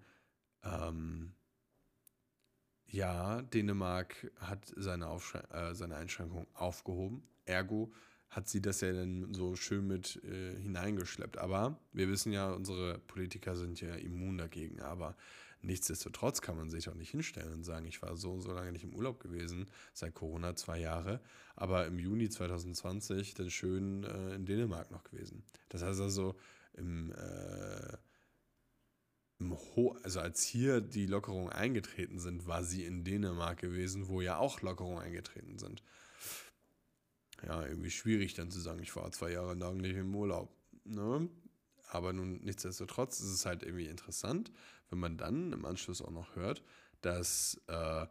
ähm, 0.63 1.33
ja, 2.87 3.41
Dänemark 3.41 4.31
hat 4.37 4.71
seine, 4.75 5.07
äh, 5.51 5.73
seine 5.73 5.95
Einschränkung 5.95 6.47
aufgehoben. 6.53 7.23
Ergo 7.45 7.91
hat 8.29 8.49
sie 8.49 8.61
das 8.61 8.81
ja 8.81 8.91
dann 8.91 9.33
so 9.33 9.55
schön 9.55 9.87
mit 9.87 10.21
äh, 10.23 10.55
hineingeschleppt. 10.59 11.37
Aber 11.37 11.79
wir 11.93 12.09
wissen 12.09 12.31
ja, 12.31 12.51
unsere 12.51 12.99
Politiker 12.99 13.55
sind 13.55 13.79
ja 13.81 13.95
immun 13.95 14.37
dagegen. 14.37 14.81
Aber 14.81 15.15
nichtsdestotrotz 15.65 16.41
kann 16.41 16.57
man 16.57 16.69
sich 16.69 16.89
auch 16.89 16.95
nicht 16.95 17.11
hinstellen 17.11 17.53
und 17.53 17.63
sagen, 17.63 17.85
ich 17.85 18.01
war 18.01 18.15
so 18.15 18.39
so 18.39 18.51
lange 18.51 18.71
nicht 18.71 18.83
im 18.83 18.95
Urlaub 18.95 19.19
gewesen, 19.19 19.65
seit 19.93 20.13
Corona 20.13 20.55
zwei 20.55 20.79
Jahre, 20.79 21.21
aber 21.55 21.85
im 21.87 21.99
Juni 21.99 22.29
2020 22.29 23.33
dann 23.33 23.49
schön 23.49 24.03
äh, 24.03 24.35
in 24.35 24.45
Dänemark 24.45 24.91
noch 24.91 25.03
gewesen. 25.03 25.43
Das 25.69 25.81
heißt 25.83 26.01
also, 26.01 26.35
im, 26.73 27.11
äh, 27.11 27.97
im 29.39 29.57
also 30.03 30.19
als 30.19 30.43
hier 30.43 30.81
die 30.81 31.07
Lockerungen 31.07 31.51
eingetreten 31.51 32.19
sind, 32.19 32.47
war 32.47 32.63
sie 32.63 32.85
in 32.85 33.03
Dänemark 33.03 33.59
gewesen, 33.59 34.07
wo 34.07 34.21
ja 34.21 34.37
auch 34.37 34.61
Lockerungen 34.61 34.99
eingetreten 34.99 35.57
sind 35.57 35.83
ja, 37.43 37.65
irgendwie 37.65 37.91
schwierig 37.91 38.33
dann 38.33 38.51
zu 38.51 38.59
sagen, 38.59 38.81
ich 38.81 38.95
war 38.95 39.11
zwei 39.11 39.31
Jahre 39.31 39.55
lang 39.55 39.77
nicht 39.77 39.95
im 39.95 40.15
Urlaub. 40.15 40.55
Ne? 40.83 41.29
Aber 41.95 42.11
nun, 42.11 42.41
nichtsdestotrotz 42.43 43.21
ist 43.21 43.31
es 43.31 43.45
halt 43.45 43.63
irgendwie 43.63 43.87
interessant, 43.87 44.51
wenn 44.89 44.99
man 44.99 45.17
dann 45.17 45.53
im 45.53 45.63
Anschluss 45.63 46.01
auch 46.01 46.11
noch 46.11 46.35
hört, 46.35 46.61
dass 47.01 47.61
äh, 47.67 48.05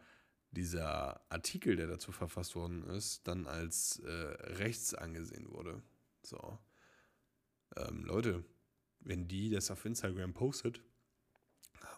dieser 0.53 1.21
Artikel, 1.31 1.77
der 1.77 1.87
dazu 1.87 2.11
verfasst 2.11 2.57
worden 2.57 2.83
ist, 2.85 3.29
dann 3.29 3.47
als 3.47 3.99
äh, 3.99 4.11
rechts 4.11 4.95
angesehen 4.95 5.51
wurde. 5.51 5.83
So. 6.23 6.59
Ähm, 7.77 8.05
Leute, 8.05 8.45
wenn 9.01 9.29
die 9.29 9.51
das 9.51 9.71
auf 9.71 9.85
Instagram 9.85 10.33
postet 10.33 10.81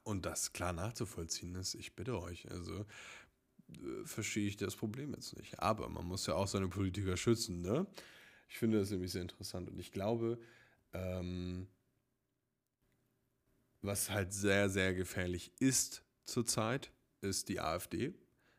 und 0.03 0.27
das 0.27 0.53
klar 0.53 0.73
nachzuvollziehen 0.73 1.55
ist, 1.55 1.75
ich 1.75 1.95
bitte 1.95 2.21
euch, 2.21 2.51
also 2.51 2.85
äh, 3.69 4.05
verstehe 4.05 4.49
ich 4.49 4.57
das 4.57 4.75
Problem 4.75 5.15
jetzt 5.15 5.37
nicht. 5.37 5.61
Aber 5.61 5.89
man 5.89 6.07
muss 6.07 6.27
ja 6.27 6.35
auch 6.35 6.49
seine 6.49 6.69
Politiker 6.69 7.17
schützen, 7.17 7.61
ne? 7.61 7.87
Ich 8.49 8.59
finde 8.59 8.79
das 8.79 8.91
nämlich 8.91 9.13
sehr 9.13 9.23
interessant 9.23 9.69
und 9.69 9.79
ich 9.79 9.93
glaube, 9.93 10.39
ähm, 10.93 11.67
was 13.87 14.11
halt 14.11 14.33
sehr, 14.33 14.69
sehr 14.69 14.95
gefährlich 14.95 15.53
ist 15.59 16.03
zurzeit, 16.25 16.93
ist 17.21 17.49
die 17.49 17.61
AfD. 17.61 18.15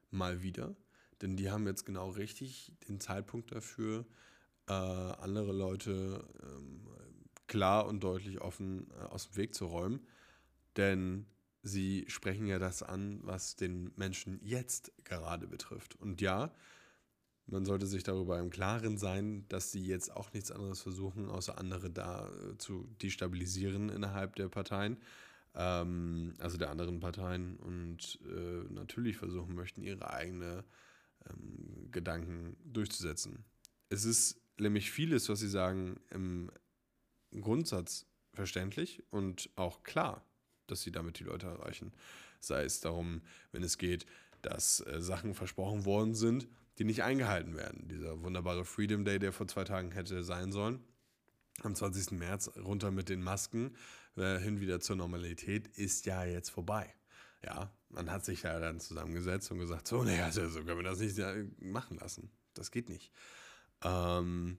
Mal 0.09 0.41
wieder. 0.41 0.75
Denn 1.21 1.35
die 1.35 1.51
haben 1.51 1.67
jetzt 1.67 1.85
genau 1.85 2.09
richtig 2.09 2.73
den 2.87 2.99
Zeitpunkt 2.99 3.51
dafür, 3.51 4.05
äh, 4.67 4.73
andere 4.73 5.51
Leute 5.51 6.25
ähm, 6.43 6.87
klar 7.47 7.87
und 7.87 8.03
deutlich 8.03 8.41
offen 8.41 8.89
äh, 8.91 9.03
aus 9.05 9.29
dem 9.29 9.37
Weg 9.37 9.55
zu 9.55 9.65
räumen. 9.65 10.05
Denn 10.75 11.25
Sie 11.63 12.05
sprechen 12.07 12.47
ja 12.47 12.59
das 12.59 12.81
an, 12.81 13.19
was 13.23 13.55
den 13.55 13.91
Menschen 13.95 14.39
jetzt 14.41 14.91
gerade 15.03 15.47
betrifft. 15.47 15.95
Und 15.95 16.21
ja, 16.21 16.53
man 17.47 17.65
sollte 17.65 17.87
sich 17.87 18.03
darüber 18.03 18.39
im 18.39 18.49
Klaren 18.49 18.97
sein, 18.97 19.45
dass 19.47 19.71
sie 19.71 19.85
jetzt 19.85 20.15
auch 20.15 20.31
nichts 20.33 20.51
anderes 20.51 20.81
versuchen, 20.81 21.29
außer 21.29 21.57
andere 21.57 21.89
da 21.89 22.29
äh, 22.29 22.57
zu 22.57 22.87
destabilisieren 23.01 23.89
innerhalb 23.89 24.35
der 24.35 24.49
Parteien, 24.49 24.97
ähm, 25.55 26.33
also 26.39 26.57
der 26.57 26.69
anderen 26.69 26.99
Parteien 26.99 27.57
und 27.57 28.19
äh, 28.25 28.73
natürlich 28.73 29.17
versuchen 29.17 29.55
möchten, 29.55 29.81
ihre 29.81 30.11
eigene 30.11 30.65
ähm, 31.29 31.89
Gedanken 31.91 32.57
durchzusetzen. 32.65 33.45
Es 33.89 34.03
ist 34.03 34.41
nämlich 34.59 34.91
vieles, 34.91 35.29
was 35.29 35.39
sie 35.39 35.49
sagen, 35.49 35.99
im 36.09 36.51
Grundsatz 37.39 38.05
verständlich 38.33 39.03
und 39.09 39.49
auch 39.55 39.83
klar, 39.83 40.25
dass 40.67 40.81
sie 40.81 40.91
damit 40.91 41.19
die 41.19 41.23
Leute 41.23 41.47
erreichen. 41.47 41.93
Sei 42.41 42.63
es 42.63 42.81
darum, 42.81 43.21
wenn 43.51 43.63
es 43.63 43.77
geht, 43.77 44.05
dass 44.41 44.81
äh, 44.81 45.01
Sachen 45.01 45.33
versprochen 45.33 45.85
worden 45.85 46.13
sind, 46.13 46.47
die 46.77 46.83
nicht 46.83 47.03
eingehalten 47.03 47.55
werden. 47.55 47.87
Dieser 47.87 48.21
wunderbare 48.21 48.65
Freedom 48.65 49.05
Day, 49.05 49.19
der 49.19 49.33
vor 49.33 49.47
zwei 49.47 49.63
Tagen 49.63 49.91
hätte 49.91 50.23
sein 50.23 50.51
sollen, 50.51 50.83
am 51.63 51.75
20. 51.75 52.11
März 52.11 52.51
runter 52.57 52.91
mit 52.91 53.09
den 53.09 53.21
Masken, 53.21 53.75
äh, 54.15 54.37
hin 54.39 54.59
wieder 54.59 54.79
zur 54.79 54.95
Normalität, 54.95 55.67
ist 55.67 56.05
ja 56.05 56.23
jetzt 56.25 56.49
vorbei. 56.49 56.93
Ja, 57.43 57.71
man 57.89 58.11
hat 58.11 58.25
sich 58.25 58.43
ja 58.43 58.59
dann 58.59 58.79
zusammengesetzt 58.79 59.51
und 59.51 59.59
gesagt, 59.59 59.87
so, 59.87 60.03
naja, 60.03 60.31
so 60.31 60.41
können 60.41 60.77
wir 60.77 60.83
das 60.83 60.99
nicht 60.99 61.17
machen 61.59 61.97
lassen. 61.97 62.31
Das 62.53 62.71
geht 62.71 62.89
nicht. 62.89 63.11
Ähm, 63.83 64.57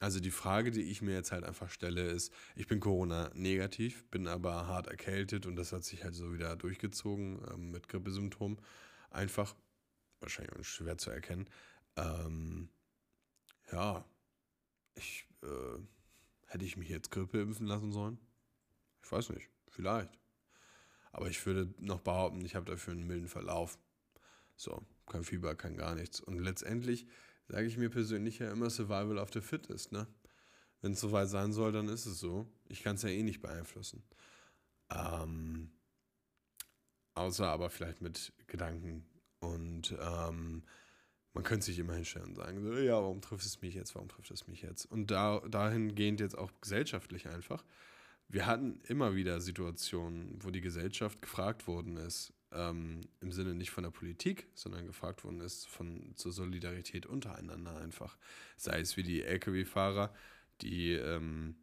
also 0.00 0.20
die 0.20 0.30
Frage, 0.30 0.70
die 0.70 0.82
ich 0.82 1.02
mir 1.02 1.14
jetzt 1.14 1.32
halt 1.32 1.44
einfach 1.44 1.70
stelle, 1.70 2.02
ist, 2.02 2.32
ich 2.54 2.68
bin 2.68 2.78
Corona-negativ, 2.78 4.04
bin 4.10 4.28
aber 4.28 4.68
hart 4.68 4.86
erkältet 4.86 5.44
und 5.44 5.56
das 5.56 5.72
hat 5.72 5.84
sich 5.84 6.04
halt 6.04 6.14
so 6.14 6.32
wieder 6.32 6.54
durchgezogen 6.54 7.40
ähm, 7.52 7.70
mit 7.72 7.88
Grippesymptomen. 7.88 8.60
Einfach, 9.10 9.56
wahrscheinlich 10.20 10.68
schwer 10.68 10.98
zu 10.98 11.10
erkennen. 11.10 11.48
Ähm, 11.96 12.68
ja, 13.72 14.04
ich, 14.94 15.26
äh, 15.42 15.78
hätte 16.46 16.64
ich 16.64 16.76
mich 16.76 16.88
jetzt 16.88 17.10
Grippe 17.10 17.40
impfen 17.40 17.66
lassen 17.66 17.92
sollen? 17.92 18.18
Ich 19.02 19.10
weiß 19.10 19.30
nicht, 19.30 19.48
vielleicht. 19.68 20.18
Aber 21.12 21.28
ich 21.28 21.44
würde 21.46 21.72
noch 21.78 22.00
behaupten, 22.00 22.44
ich 22.44 22.54
habe 22.54 22.66
dafür 22.66 22.92
einen 22.92 23.06
milden 23.06 23.28
Verlauf. 23.28 23.78
So, 24.56 24.84
kein 25.06 25.24
Fieber, 25.24 25.54
kein 25.54 25.76
gar 25.76 25.94
nichts. 25.94 26.20
Und 26.20 26.38
letztendlich 26.38 27.06
sage 27.48 27.66
ich 27.66 27.76
mir 27.76 27.90
persönlich 27.90 28.38
ja 28.38 28.50
immer 28.50 28.70
Survival 28.70 29.18
of 29.18 29.32
the 29.32 29.40
Fittest, 29.40 29.92
ne? 29.92 30.06
Wenn 30.80 30.92
es 30.92 31.00
soweit 31.00 31.28
sein 31.28 31.52
soll, 31.52 31.72
dann 31.72 31.88
ist 31.88 32.06
es 32.06 32.20
so. 32.20 32.46
Ich 32.68 32.82
kann 32.82 32.96
es 32.96 33.02
ja 33.02 33.08
eh 33.08 33.22
nicht 33.22 33.40
beeinflussen. 33.40 34.04
Ähm, 34.90 35.72
außer 37.14 37.48
aber 37.48 37.68
vielleicht 37.70 38.00
mit 38.00 38.32
Gedanken. 38.46 39.04
Und 39.40 39.96
ähm, 40.00 40.62
man 41.34 41.44
könnte 41.44 41.66
sich 41.66 41.78
immer 41.78 41.94
hinstellen 41.94 42.28
und 42.28 42.34
sagen, 42.36 42.62
so, 42.62 42.72
ja, 42.78 42.94
warum 42.94 43.20
trifft 43.20 43.44
es 43.44 43.62
mich 43.62 43.74
jetzt, 43.74 43.94
warum 43.94 44.08
trifft 44.08 44.30
es 44.30 44.46
mich 44.46 44.62
jetzt? 44.62 44.86
Und 44.86 45.10
da, 45.10 45.40
dahingehend 45.48 46.20
jetzt 46.20 46.36
auch 46.36 46.50
gesellschaftlich 46.60 47.28
einfach. 47.28 47.64
Wir 48.28 48.46
hatten 48.46 48.80
immer 48.88 49.14
wieder 49.14 49.40
Situationen, 49.40 50.38
wo 50.42 50.50
die 50.50 50.60
Gesellschaft 50.60 51.22
gefragt 51.22 51.66
worden 51.66 51.96
ist, 51.96 52.34
ähm, 52.52 53.02
im 53.20 53.32
Sinne 53.32 53.54
nicht 53.54 53.70
von 53.70 53.84
der 53.84 53.90
Politik, 53.90 54.48
sondern 54.54 54.86
gefragt 54.86 55.24
worden 55.24 55.40
ist 55.40 55.66
von 55.66 56.12
zur 56.14 56.32
Solidarität 56.32 57.06
untereinander 57.06 57.76
einfach. 57.78 58.18
Sei 58.56 58.80
es 58.80 58.96
wie 58.96 59.02
die 59.02 59.22
Lkw-Fahrer, 59.22 60.12
die 60.60 60.92
ähm, 60.92 61.56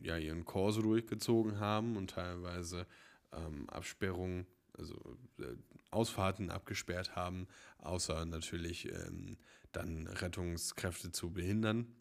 ja 0.00 0.16
ihren 0.16 0.44
Korso 0.44 0.80
durchgezogen 0.82 1.60
haben 1.60 1.96
und 1.96 2.10
teilweise 2.10 2.86
ähm, 3.32 3.68
Absperrungen, 3.68 4.46
also 4.78 4.94
äh, 5.38 5.56
Ausfahrten 5.90 6.50
abgesperrt 6.50 7.16
haben, 7.16 7.48
außer 7.78 8.24
natürlich 8.26 8.90
ähm, 8.92 9.38
dann 9.72 10.06
Rettungskräfte 10.06 11.12
zu 11.12 11.32
behindern. 11.32 11.94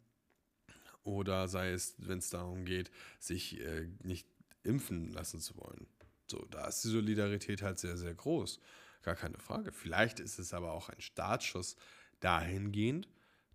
Oder 1.03 1.47
sei 1.47 1.71
es, 1.71 1.95
wenn 1.99 2.19
es 2.19 2.29
darum 2.29 2.65
geht, 2.65 2.91
sich 3.19 3.59
äh, 3.61 3.87
nicht 4.03 4.27
impfen 4.63 5.11
lassen 5.13 5.39
zu 5.39 5.55
wollen. 5.57 5.87
So, 6.29 6.45
da 6.51 6.67
ist 6.67 6.83
die 6.83 6.89
Solidarität 6.89 7.61
halt 7.61 7.79
sehr, 7.79 7.97
sehr 7.97 8.13
groß. 8.13 8.59
Gar 9.01 9.15
keine 9.15 9.37
Frage. 9.37 9.71
Vielleicht 9.71 10.19
ist 10.19 10.39
es 10.39 10.53
aber 10.53 10.73
auch 10.73 10.89
ein 10.89 10.99
Startschuss 10.99 11.77
dahingehend, 12.19 13.07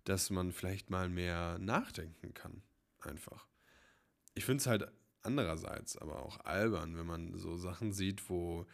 dass 0.03 0.31
man 0.31 0.51
vielleicht 0.51 0.89
mal 0.89 1.09
mehr 1.09 1.59
nachdenken 1.59 2.33
kann. 2.33 2.63
Einfach. 2.99 3.47
Ich 4.33 4.45
finde 4.45 4.61
es 4.61 4.67
halt 4.67 4.91
andererseits 5.21 5.97
aber 5.97 6.23
auch 6.23 6.39
albern, 6.39 6.97
wenn 6.97 7.05
man 7.05 7.37
so 7.37 7.57
Sachen 7.57 7.93
sieht, 7.93 8.29
wo 8.29 8.65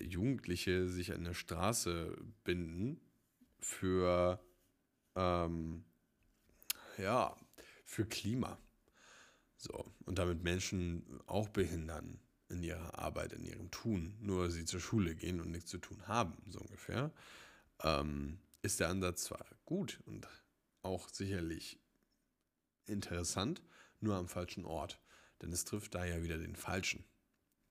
Jugendliche 0.00 0.88
sich 0.88 1.12
an 1.12 1.24
der 1.24 1.34
Straße 1.34 2.16
binden 2.44 3.00
für, 3.60 4.40
ähm, 5.14 5.84
ja, 6.96 7.36
für 7.84 8.06
Klima. 8.06 8.58
So, 9.56 9.92
und 10.04 10.18
damit 10.18 10.42
Menschen 10.42 11.20
auch 11.26 11.48
behindern 11.48 12.20
in 12.48 12.62
ihrer 12.62 12.98
Arbeit, 12.98 13.32
in 13.32 13.44
ihrem 13.44 13.70
Tun, 13.70 14.16
nur 14.20 14.50
sie 14.50 14.64
zur 14.64 14.80
Schule 14.80 15.14
gehen 15.14 15.40
und 15.40 15.50
nichts 15.50 15.70
zu 15.70 15.78
tun 15.78 16.06
haben, 16.06 16.36
so 16.48 16.60
ungefähr, 16.60 17.12
ähm, 17.82 18.38
ist 18.62 18.80
der 18.80 18.88
Ansatz 18.88 19.24
zwar 19.24 19.44
gut 19.64 20.00
und 20.06 20.26
auch 20.82 21.08
sicherlich 21.08 21.80
interessant, 22.86 23.62
nur 24.00 24.16
am 24.16 24.28
falschen 24.28 24.64
Ort. 24.64 25.00
Denn 25.42 25.52
es 25.52 25.64
trifft 25.64 25.94
da 25.94 26.04
ja 26.04 26.22
wieder 26.22 26.38
den 26.38 26.56
Falschen. 26.56 27.04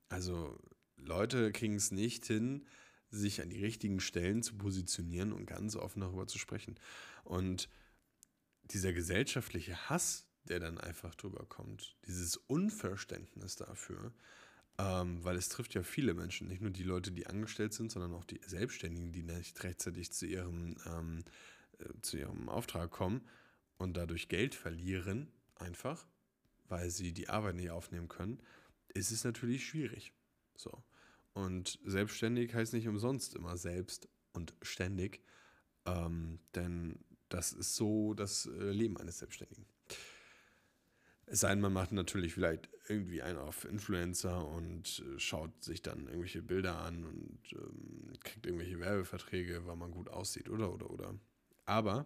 Also 0.10 0.58
Leute 0.98 1.52
kriegen 1.52 1.76
es 1.76 1.92
nicht 1.92 2.26
hin, 2.26 2.66
sich 3.10 3.42
an 3.42 3.50
die 3.50 3.64
richtigen 3.64 4.00
Stellen 4.00 4.44
zu 4.44 4.56
positionieren 4.56 5.32
und 5.32 5.46
ganz 5.46 5.76
offen 5.76 6.02
darüber 6.02 6.28
zu 6.28 6.38
sprechen. 6.38 6.80
Und 7.24 7.70
dieser 8.66 8.94
gesellschaftliche 8.94 9.90
Hass, 9.90 10.28
der 10.44 10.60
dann 10.60 10.78
einfach 10.78 11.16
drüber 11.16 11.46
kommt, 11.46 11.96
dieses 12.06 12.38
Unverständnis 12.38 13.56
dafür, 13.56 14.14
ähm, 14.78 15.24
weil 15.24 15.36
es 15.38 15.50
trifft 15.50 15.74
ja 15.74 15.84
viele 15.84 16.14
Menschen, 16.14 16.48
nicht 16.48 16.62
nur 16.62 16.72
die 16.72 16.84
Leute, 16.84 17.12
die 17.12 17.28
angestellt 17.28 17.74
sind, 17.74 17.92
sondern 17.92 18.14
auch 18.14 18.26
die 18.26 18.42
Selbstständigen, 18.46 19.12
die 19.12 19.24
nicht 19.24 19.64
rechtzeitig 19.64 20.12
zu 20.12 20.26
ihrem, 20.26 20.76
ähm, 20.86 21.24
äh, 21.80 21.86
zu 22.02 22.18
ihrem 22.18 22.50
Auftrag 22.50 22.92
kommen 22.92 23.22
und 23.78 23.98
dadurch 23.98 24.28
Geld 24.28 24.54
verlieren, 24.54 25.32
einfach, 25.56 26.06
weil 26.68 26.90
sie 26.92 27.14
die 27.14 27.30
Arbeit 27.30 27.56
nicht 27.56 27.72
aufnehmen 27.72 28.08
können, 28.08 28.40
ist 28.94 29.12
es 29.12 29.24
natürlich 29.24 29.66
schwierig. 29.66 30.14
So. 30.58 30.84
Und 31.34 31.80
selbstständig 31.86 32.54
heißt 32.54 32.74
nicht 32.74 32.88
umsonst 32.88 33.36
immer 33.36 33.58
selbst 33.58 34.10
und 34.34 34.54
ständig, 34.62 35.22
ähm, 35.86 36.40
denn 36.56 37.00
das 37.30 37.54
ist 37.54 37.76
so 37.76 38.14
das 38.14 38.48
äh, 38.48 38.72
Leben 38.72 38.98
eines 38.98 39.20
Selbstständigen. 39.20 39.66
Es 41.30 41.42
sei 41.42 41.50
denn, 41.50 41.60
man 41.60 41.74
macht 41.74 41.92
natürlich 41.92 42.34
vielleicht 42.34 42.70
irgendwie 42.88 43.22
einen 43.22 43.38
auf 43.38 43.66
Influencer 43.66 44.48
und 44.48 45.04
äh, 45.06 45.20
schaut 45.20 45.62
sich 45.62 45.82
dann 45.82 46.08
irgendwelche 46.08 46.42
Bilder 46.42 46.80
an 46.80 47.04
und 47.04 47.40
ähm, 47.52 48.14
kriegt 48.24 48.46
irgendwelche 48.46 48.80
Werbeverträge, 48.80 49.68
weil 49.68 49.76
man 49.76 49.92
gut 49.92 50.10
aussieht, 50.10 50.50
oder, 50.50 50.74
oder, 50.74 50.90
oder. 50.90 51.14
Aber 51.66 52.06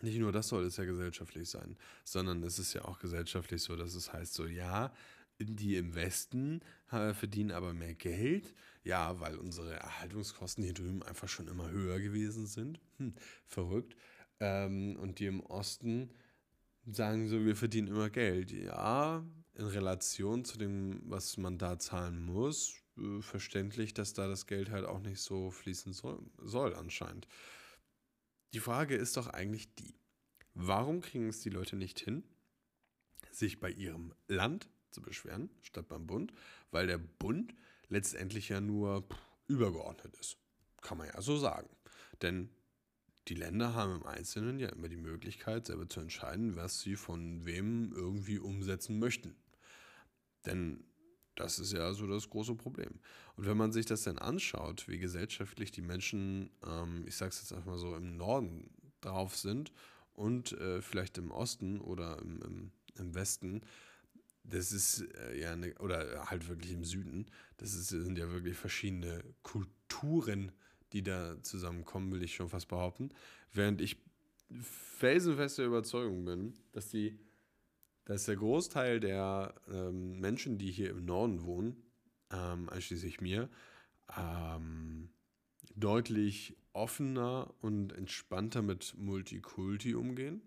nicht 0.00 0.18
nur 0.18 0.32
das 0.32 0.48
soll 0.48 0.64
es 0.64 0.76
ja 0.76 0.84
gesellschaftlich 0.84 1.50
sein, 1.50 1.76
sondern 2.04 2.42
es 2.42 2.58
ist 2.58 2.72
ja 2.72 2.84
auch 2.84 3.00
gesellschaftlich 3.00 3.62
so, 3.62 3.76
dass 3.76 3.94
es 3.94 4.12
heißt 4.12 4.32
so, 4.32 4.46
ja, 4.46 4.94
die 5.40 5.76
im 5.76 5.94
Westen 5.94 6.60
äh, 6.90 7.14
verdienen 7.14 7.50
aber 7.50 7.72
mehr 7.72 7.94
Geld. 7.94 8.54
Ja, 8.82 9.20
weil 9.20 9.36
unsere 9.36 9.74
Erhaltungskosten 9.74 10.64
hier 10.64 10.74
drüben 10.74 11.02
einfach 11.02 11.28
schon 11.28 11.48
immer 11.48 11.70
höher 11.70 12.00
gewesen 12.00 12.46
sind. 12.46 12.80
Hm, 12.98 13.14
verrückt. 13.46 13.96
Ähm, 14.40 14.96
und 14.96 15.18
die 15.18 15.26
im 15.26 15.40
Osten 15.40 16.10
sagen 16.86 17.28
so, 17.28 17.44
wir 17.44 17.56
verdienen 17.56 17.88
immer 17.88 18.10
Geld. 18.10 18.52
Ja, 18.52 19.24
in 19.54 19.66
Relation 19.66 20.44
zu 20.44 20.58
dem, 20.58 21.00
was 21.04 21.36
man 21.36 21.58
da 21.58 21.78
zahlen 21.78 22.24
muss, 22.24 22.74
äh, 22.96 23.20
verständlich, 23.20 23.94
dass 23.94 24.14
da 24.14 24.28
das 24.28 24.46
Geld 24.46 24.70
halt 24.70 24.86
auch 24.86 25.00
nicht 25.00 25.20
so 25.20 25.50
fließen 25.50 25.92
soll, 25.92 26.20
soll 26.38 26.74
anscheinend. 26.74 27.26
Die 28.54 28.60
Frage 28.60 28.96
ist 28.96 29.16
doch 29.16 29.28
eigentlich 29.28 29.74
die, 29.74 29.94
warum 30.54 31.00
kriegen 31.00 31.28
es 31.28 31.40
die 31.40 31.50
Leute 31.50 31.76
nicht 31.76 32.00
hin, 32.00 32.24
sich 33.30 33.60
bei 33.60 33.70
ihrem 33.70 34.12
Land 34.26 34.68
zu 34.90 35.02
beschweren, 35.02 35.50
statt 35.62 35.88
beim 35.88 36.06
Bund, 36.06 36.32
weil 36.70 36.86
der 36.86 36.98
Bund 36.98 37.54
letztendlich 37.88 38.48
ja 38.48 38.60
nur 38.60 39.04
übergeordnet 39.48 40.14
ist. 40.18 40.36
Kann 40.80 40.98
man 40.98 41.08
ja 41.08 41.20
so 41.20 41.36
sagen. 41.36 41.68
Denn 42.22 42.50
die 43.28 43.34
Länder 43.34 43.74
haben 43.74 43.96
im 43.96 44.06
Einzelnen 44.06 44.58
ja 44.58 44.68
immer 44.70 44.88
die 44.88 44.96
Möglichkeit, 44.96 45.66
selber 45.66 45.88
zu 45.88 46.00
entscheiden, 46.00 46.56
was 46.56 46.80
sie 46.80 46.96
von 46.96 47.44
wem 47.44 47.92
irgendwie 47.92 48.38
umsetzen 48.38 48.98
möchten. 48.98 49.36
Denn 50.46 50.84
das 51.36 51.58
ist 51.58 51.72
ja 51.72 51.92
so 51.92 52.06
das 52.06 52.28
große 52.28 52.54
Problem. 52.54 53.00
Und 53.36 53.46
wenn 53.46 53.56
man 53.56 53.72
sich 53.72 53.86
das 53.86 54.02
dann 54.02 54.18
anschaut, 54.18 54.88
wie 54.88 54.98
gesellschaftlich 54.98 55.70
die 55.70 55.82
Menschen, 55.82 56.50
ähm, 56.66 57.04
ich 57.06 57.16
sage 57.16 57.30
es 57.30 57.40
jetzt 57.40 57.52
einfach 57.52 57.72
mal 57.72 57.78
so, 57.78 57.94
im 57.94 58.16
Norden 58.16 58.70
drauf 59.00 59.36
sind 59.36 59.72
und 60.12 60.52
äh, 60.52 60.82
vielleicht 60.82 61.16
im 61.18 61.30
Osten 61.30 61.80
oder 61.80 62.18
im, 62.18 62.42
im, 62.42 62.72
im 62.96 63.14
Westen, 63.14 63.62
das 64.44 64.72
ist 64.72 65.02
äh, 65.14 65.40
ja 65.40 65.52
eine, 65.52 65.74
oder 65.78 66.26
halt 66.30 66.48
wirklich 66.48 66.72
im 66.72 66.84
Süden, 66.84 67.26
das 67.56 67.74
ist, 67.74 67.88
sind 67.88 68.18
ja 68.18 68.30
wirklich 68.30 68.56
verschiedene 68.56 69.22
Kulturen, 69.42 70.52
die 70.92 71.02
da 71.02 71.40
zusammenkommen, 71.42 72.12
will 72.12 72.22
ich 72.22 72.34
schon 72.34 72.48
fast 72.48 72.68
behaupten. 72.68 73.10
Während 73.52 73.80
ich 73.80 73.96
felsenfeste 74.98 75.64
Überzeugung 75.64 76.24
bin, 76.24 76.54
dass 76.72 76.88
die, 76.88 77.18
dass 78.04 78.24
der 78.24 78.36
Großteil 78.36 79.00
der 79.00 79.54
ähm, 79.68 80.18
Menschen, 80.20 80.58
die 80.58 80.70
hier 80.70 80.90
im 80.90 81.04
Norden 81.04 81.44
wohnen, 81.44 81.82
ähm, 82.32 82.68
einschließlich 82.68 83.20
mir, 83.20 83.48
ähm, 84.16 85.10
deutlich 85.76 86.56
offener 86.72 87.52
und 87.60 87.92
entspannter 87.92 88.62
mit 88.62 88.94
Multikulti 88.96 89.94
umgehen 89.94 90.42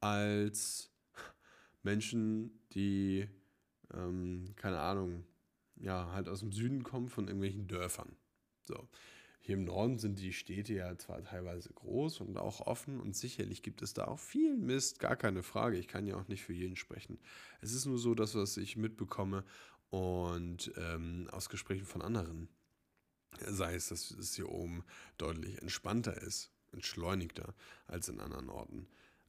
als 0.00 0.89
Menschen, 1.82 2.60
die, 2.72 3.28
ähm, 3.92 4.52
keine 4.56 4.80
Ahnung, 4.80 5.24
ja, 5.76 6.12
halt 6.12 6.28
aus 6.28 6.40
dem 6.40 6.52
Süden 6.52 6.82
kommen 6.82 7.08
von 7.08 7.26
irgendwelchen 7.26 7.66
Dörfern. 7.66 8.16
So. 8.62 8.88
Hier 9.42 9.54
im 9.54 9.64
Norden 9.64 9.98
sind 9.98 10.20
die 10.20 10.34
Städte 10.34 10.74
ja 10.74 10.96
zwar 10.98 11.24
teilweise 11.24 11.72
groß 11.72 12.20
und 12.20 12.36
auch 12.36 12.60
offen 12.60 13.00
und 13.00 13.16
sicherlich 13.16 13.62
gibt 13.62 13.80
es 13.80 13.94
da 13.94 14.04
auch 14.04 14.18
viel 14.18 14.56
Mist, 14.56 15.00
gar 15.00 15.16
keine 15.16 15.42
Frage. 15.42 15.78
Ich 15.78 15.88
kann 15.88 16.06
ja 16.06 16.16
auch 16.16 16.28
nicht 16.28 16.42
für 16.42 16.52
jeden 16.52 16.76
sprechen. 16.76 17.18
Es 17.62 17.72
ist 17.72 17.86
nur 17.86 17.98
so, 17.98 18.14
dass 18.14 18.34
was 18.34 18.58
ich 18.58 18.76
mitbekomme 18.76 19.44
und 19.88 20.72
ähm, 20.76 21.26
aus 21.32 21.48
Gesprächen 21.48 21.86
von 21.86 22.02
anderen, 22.02 22.48
sei 23.46 23.74
es, 23.74 23.88
dass 23.88 24.10
es 24.10 24.34
hier 24.34 24.50
oben 24.50 24.84
deutlich 25.16 25.60
entspannter 25.62 26.20
ist, 26.20 26.52
entschleunigter 26.72 27.54
als 27.86 28.08
in 28.10 28.20
anderen 28.20 28.50
Orten. 28.50 28.88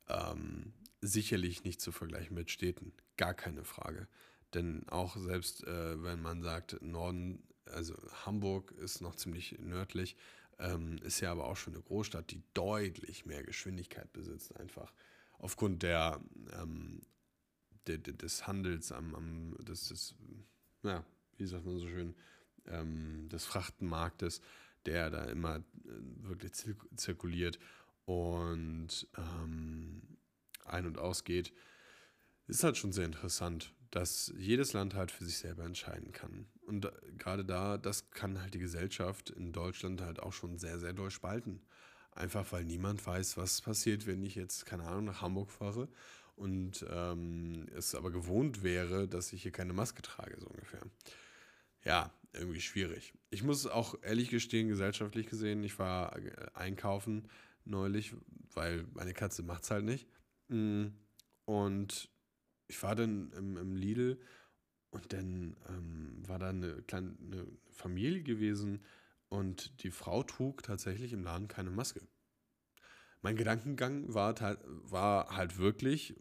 Ähm, 0.10 0.74
sicherlich 1.02 1.64
nicht 1.64 1.82
zu 1.82 1.92
vergleichen 1.92 2.36
mit 2.36 2.52
Städten, 2.52 2.94
gar 3.18 3.34
keine 3.34 3.64
Frage. 3.64 4.08
Denn 4.54 4.88
auch 4.90 5.18
selbst 5.18 5.64
äh, 5.66 6.04
wenn 6.04 6.22
man 6.22 6.44
sagt, 6.44 6.82
Norden, 6.82 7.44
also 7.66 7.96
Hamburg 8.26 8.72
ist 8.72 9.02
noch 9.02 9.16
ziemlich 9.16 9.58
nördlich, 9.60 10.16
ähm, 10.60 11.00
ist 11.04 11.20
ja 11.22 11.32
aber 11.32 11.46
auch 11.46 11.58
schon 11.58 11.74
eine 11.74 11.84
Großstadt, 11.84 12.32
die 12.32 12.44
deutlich 12.54 13.26
mehr 13.26 13.44
Geschwindigkeit 13.44 14.12
besitzt, 14.14 14.56
einfach. 14.58 14.94
Aufgrund 15.40 15.82
der, 15.82 16.22
ähm, 16.54 17.02
de, 17.88 17.98
de, 17.98 18.14
des 18.14 18.46
Handels 18.46 18.92
am, 18.92 19.16
am 19.16 19.56
des, 19.60 19.88
des, 19.88 20.16
ja, 20.84 21.04
wie 21.38 21.48
sagt 21.48 21.66
man 21.66 21.80
so 21.80 21.88
schön, 21.88 22.14
ähm, 22.68 23.28
des 23.30 23.46
Frachtenmarktes, 23.46 24.42
der 24.86 25.10
da 25.10 25.24
immer 25.26 25.58
äh, 25.58 25.62
wirklich 26.24 26.52
zirkuliert. 26.96 27.58
Und 28.06 29.08
ähm, 29.18 30.02
ein- 30.72 30.86
und 30.86 30.98
ausgeht, 30.98 31.54
ist 32.48 32.64
halt 32.64 32.78
schon 32.78 32.92
sehr 32.92 33.06
interessant, 33.06 33.74
dass 33.92 34.34
jedes 34.38 34.74
Land 34.74 34.94
halt 34.94 35.12
für 35.12 35.26
sich 35.26 35.38
selber 35.38 35.64
entscheiden 35.64 36.12
kann. 36.12 36.48
Und 36.66 36.86
äh, 36.86 36.92
gerade 37.18 37.46
da, 37.46 37.78
das 37.78 38.10
kann 38.12 38.42
halt 38.42 38.54
die 38.54 38.60
Gesellschaft 38.60 39.30
in 39.30 39.52
Deutschland 39.52 40.02
halt 40.02 40.20
auch 40.20 40.34
schon 40.34 40.58
sehr, 40.58 40.80
sehr 40.80 40.94
doll 40.94 41.12
spalten. 41.12 41.62
Einfach 42.14 42.52
weil 42.52 42.66
niemand 42.66 43.06
weiß, 43.06 43.38
was 43.38 43.62
passiert, 43.62 44.06
wenn 44.08 44.24
ich 44.24 44.36
jetzt, 44.36 44.66
keine 44.66 44.84
Ahnung, 44.84 45.06
nach 45.06 45.22
Hamburg 45.22 45.52
fahre 45.52 45.88
und 46.36 46.86
ähm, 46.90 47.68
es 47.76 47.96
aber 47.96 48.12
gewohnt 48.12 48.64
wäre, 48.64 49.08
dass 49.08 49.32
ich 49.32 49.44
hier 49.44 49.52
keine 49.52 49.74
Maske 49.74 50.02
trage, 50.02 50.38
so 50.40 50.48
ungefähr. 50.48 50.82
Ja, 51.84 52.12
irgendwie 52.34 52.62
schwierig. 52.62 53.14
Ich 53.30 53.44
muss 53.44 53.66
auch 53.68 53.96
ehrlich 54.04 54.30
gestehen, 54.30 54.68
gesellschaftlich 54.68 55.28
gesehen, 55.28 55.64
ich 55.64 55.80
war 55.80 56.18
äh, 56.18 56.32
einkaufen 56.54 57.30
neulich, 57.66 58.14
weil 58.54 58.86
meine 58.94 59.14
Katze 59.14 59.44
macht 59.44 59.64
es 59.64 59.72
halt 59.72 59.86
nicht. 59.86 60.08
Mm, 60.52 60.88
und 61.46 62.10
ich 62.68 62.84
war 62.84 62.96
dann 62.96 63.32
im, 63.34 63.58
im 63.58 63.76
Lidl 63.76 64.20
und 64.92 65.14
dann 65.14 65.56
ähm, 65.70 66.28
war 66.28 66.40
da 66.40 66.50
eine 66.50 66.82
kleine 66.84 67.16
eine 67.22 67.48
Familie 67.70 68.22
gewesen 68.22 68.84
und 69.30 69.84
die 69.84 69.92
Frau 69.92 70.24
trug 70.24 70.64
tatsächlich 70.64 71.14
im 71.14 71.24
Laden 71.24 71.48
keine 71.48 71.72
Maske. 71.72 72.02
Mein 73.22 73.38
Gedankengang 73.38 74.14
war, 74.14 74.36
war 74.90 75.36
halt 75.36 75.58
wirklich, 75.58 76.16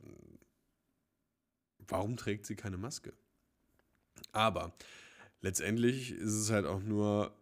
warum 1.78 2.16
trägt 2.16 2.46
sie 2.46 2.56
keine 2.56 2.76
Maske? 2.76 3.12
Aber 4.32 4.74
letztendlich 5.40 6.12
ist 6.12 6.34
es 6.34 6.50
halt 6.50 6.66
auch 6.66 6.82
nur 6.82 7.34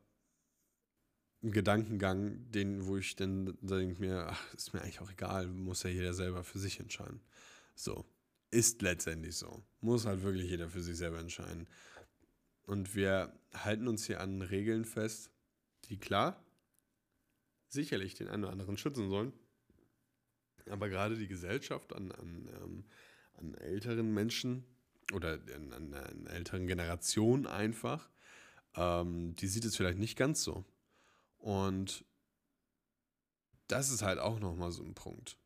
Gedankengang, 1.53 2.51
den, 2.51 2.87
wo 2.87 2.97
ich 2.97 3.17
dann 3.17 3.57
denke 3.61 4.01
mir, 4.01 4.27
ach, 4.29 4.55
ist 4.55 4.73
mir 4.73 4.83
eigentlich 4.83 5.01
auch 5.01 5.11
egal, 5.11 5.47
muss 5.47 5.83
ja 5.83 5.91
jeder 5.91 6.15
selber 6.15 6.45
für 6.45 6.59
sich 6.59 6.81
entscheiden. 6.81 7.21
So, 7.75 8.05
ist 8.51 8.83
letztendlich 8.83 9.37
so. 9.37 9.63
Muss 9.81 10.07
halt 10.07 10.23
wirklich 10.23 10.49
jeder 10.49 10.69
für 10.69 10.83
sich 10.83 10.97
selber 10.97 11.19
entscheiden. 11.19 11.67
Und 12.65 12.95
wir 12.95 13.33
halten 13.55 13.89
uns 13.89 14.07
hier 14.07 14.21
an 14.21 14.43
Regeln 14.43 14.85
fest, 14.85 15.31
die 15.85 15.99
klar 15.99 16.43
sicherlich 17.69 18.15
den 18.15 18.29
einen 18.29 18.45
oder 18.45 18.53
anderen 18.53 18.77
schützen 18.77 19.09
sollen. 19.09 19.33
Aber 20.69 20.89
gerade 20.89 21.17
die 21.17 21.29
Gesellschaft 21.29 21.95
an, 21.95 22.13
an, 22.13 22.49
ähm, 22.63 22.85
an 23.35 23.55
älteren 23.55 24.13
Menschen 24.13 24.65
oder 25.13 25.39
an, 25.55 25.73
an, 25.73 25.95
an 25.95 26.27
älteren 26.27 26.67
Generationen 26.67 27.47
einfach, 27.47 28.11
ähm, 28.75 29.35
die 29.37 29.47
sieht 29.47 29.65
es 29.65 29.77
vielleicht 29.77 29.99
nicht 29.99 30.17
ganz 30.17 30.43
so. 30.43 30.65
Und 31.39 32.05
das 33.69 33.91
ist 33.91 34.03
halt 34.03 34.19
auch 34.19 34.41
nochmal 34.41 34.73
so 34.73 34.83
ein 34.83 34.95
Punkt. 34.95 35.39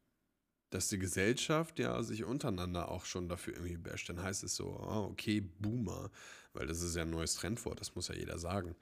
Dass 0.71 0.89
die 0.89 0.99
Gesellschaft 0.99 1.79
ja 1.79 2.03
sich 2.03 2.25
untereinander 2.25 2.91
auch 2.91 3.05
schon 3.05 3.29
dafür 3.29 3.55
irgendwie 3.55 3.77
basht. 3.77 4.09
Dann 4.09 4.23
heißt 4.23 4.43
es 4.43 4.57
so, 4.57 4.69
oh, 4.69 5.09
okay, 5.11 5.41
Boomer, 5.41 6.11
weil 6.55 6.67
das 6.67 6.81
ist 6.81 6.97
ja 6.97 7.03
ein 7.03 7.11
neues 7.11 7.35
Trendwort, 7.35 7.81
das 7.81 7.95
muss 7.95 8.09
ja 8.09 8.15
jeder 8.15 8.39
sagen. 8.39 8.75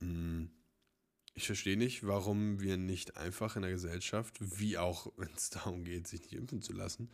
Hm, 0.00 0.50
ich 1.34 1.46
verstehe 1.46 1.76
nicht, 1.76 2.06
warum 2.06 2.60
wir 2.60 2.76
nicht 2.76 3.16
einfach 3.16 3.56
in 3.56 3.62
der 3.62 3.70
Gesellschaft, 3.70 4.38
wie 4.40 4.78
auch 4.78 5.12
wenn 5.16 5.32
es 5.34 5.50
darum 5.50 5.84
geht, 5.84 6.08
sich 6.08 6.22
nicht 6.22 6.34
impfen 6.34 6.62
zu 6.62 6.72
lassen, 6.72 7.10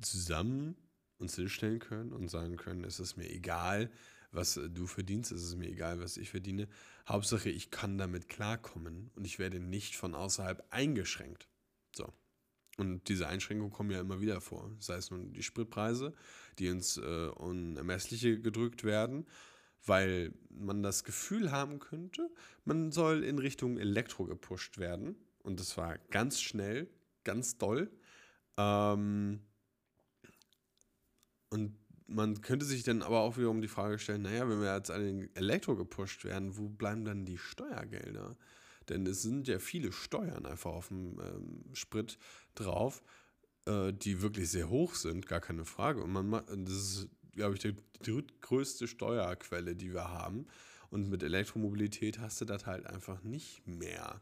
zusammen 0.00 0.76
uns 1.18 1.36
hinstellen 1.36 1.78
können 1.78 2.12
und 2.12 2.28
sagen 2.28 2.56
können, 2.56 2.84
es 2.84 2.98
ist 3.00 3.16
mir 3.16 3.30
egal, 3.30 3.90
was 4.34 4.54
du 4.54 4.86
verdienst, 4.86 5.32
es 5.32 5.42
ist 5.42 5.56
mir 5.56 5.68
egal, 5.68 6.00
was 6.00 6.16
ich 6.16 6.30
verdiene. 6.30 6.68
Hauptsache, 7.08 7.50
ich 7.50 7.70
kann 7.70 7.98
damit 7.98 8.28
klarkommen 8.28 9.10
und 9.14 9.24
ich 9.24 9.38
werde 9.38 9.60
nicht 9.60 9.96
von 9.96 10.14
außerhalb 10.14 10.64
eingeschränkt. 10.70 11.48
So. 11.94 12.12
Und 12.76 13.08
diese 13.08 13.28
Einschränkungen 13.28 13.72
kommen 13.72 13.90
ja 13.90 14.00
immer 14.00 14.20
wieder 14.20 14.40
vor. 14.40 14.70
Sei 14.78 14.96
es 14.96 15.10
nun 15.10 15.32
die 15.32 15.42
Spritpreise, 15.42 16.12
die 16.58 16.66
ins 16.66 16.96
äh, 16.96 17.28
Unermessliche 17.28 18.40
gedrückt 18.40 18.84
werden, 18.84 19.26
weil 19.86 20.32
man 20.50 20.82
das 20.82 21.04
Gefühl 21.04 21.52
haben 21.52 21.78
könnte, 21.78 22.30
man 22.64 22.90
soll 22.90 23.22
in 23.22 23.38
Richtung 23.38 23.78
Elektro 23.78 24.24
gepusht 24.24 24.78
werden. 24.78 25.16
Und 25.42 25.60
das 25.60 25.76
war 25.76 25.98
ganz 26.10 26.40
schnell, 26.40 26.88
ganz 27.22 27.58
doll. 27.58 27.90
Ähm, 28.56 29.40
und 31.50 31.76
man 32.06 32.40
könnte 32.42 32.64
sich 32.64 32.82
dann 32.82 33.02
aber 33.02 33.20
auch 33.20 33.36
wiederum 33.36 33.62
die 33.62 33.68
Frage 33.68 33.98
stellen, 33.98 34.22
naja, 34.22 34.48
wenn 34.48 34.60
wir 34.60 34.74
jetzt 34.74 34.90
an 34.90 35.02
den 35.02 35.36
Elektro 35.36 35.76
gepusht 35.76 36.24
werden, 36.24 36.56
wo 36.56 36.68
bleiben 36.68 37.04
dann 37.04 37.24
die 37.24 37.38
Steuergelder? 37.38 38.36
Denn 38.88 39.06
es 39.06 39.22
sind 39.22 39.48
ja 39.48 39.58
viele 39.58 39.92
Steuern 39.92 40.44
einfach 40.44 40.72
auf 40.72 40.88
dem 40.88 41.18
ähm, 41.20 41.64
Sprit 41.72 42.18
drauf, 42.54 43.02
äh, 43.66 43.92
die 43.92 44.20
wirklich 44.20 44.50
sehr 44.50 44.68
hoch 44.68 44.94
sind, 44.94 45.26
gar 45.26 45.40
keine 45.40 45.64
Frage. 45.64 46.02
Und 46.02 46.12
man 46.12 46.44
das 46.64 46.74
ist, 46.74 47.08
glaube 47.32 47.54
ich, 47.54 47.60
die 47.60 47.74
drittgrößte 48.02 48.86
Steuerquelle, 48.86 49.74
die 49.74 49.92
wir 49.92 50.10
haben. 50.10 50.46
Und 50.90 51.08
mit 51.08 51.22
Elektromobilität 51.22 52.18
hast 52.18 52.40
du 52.40 52.44
das 52.44 52.66
halt 52.66 52.86
einfach 52.86 53.22
nicht 53.22 53.66
mehr. 53.66 54.20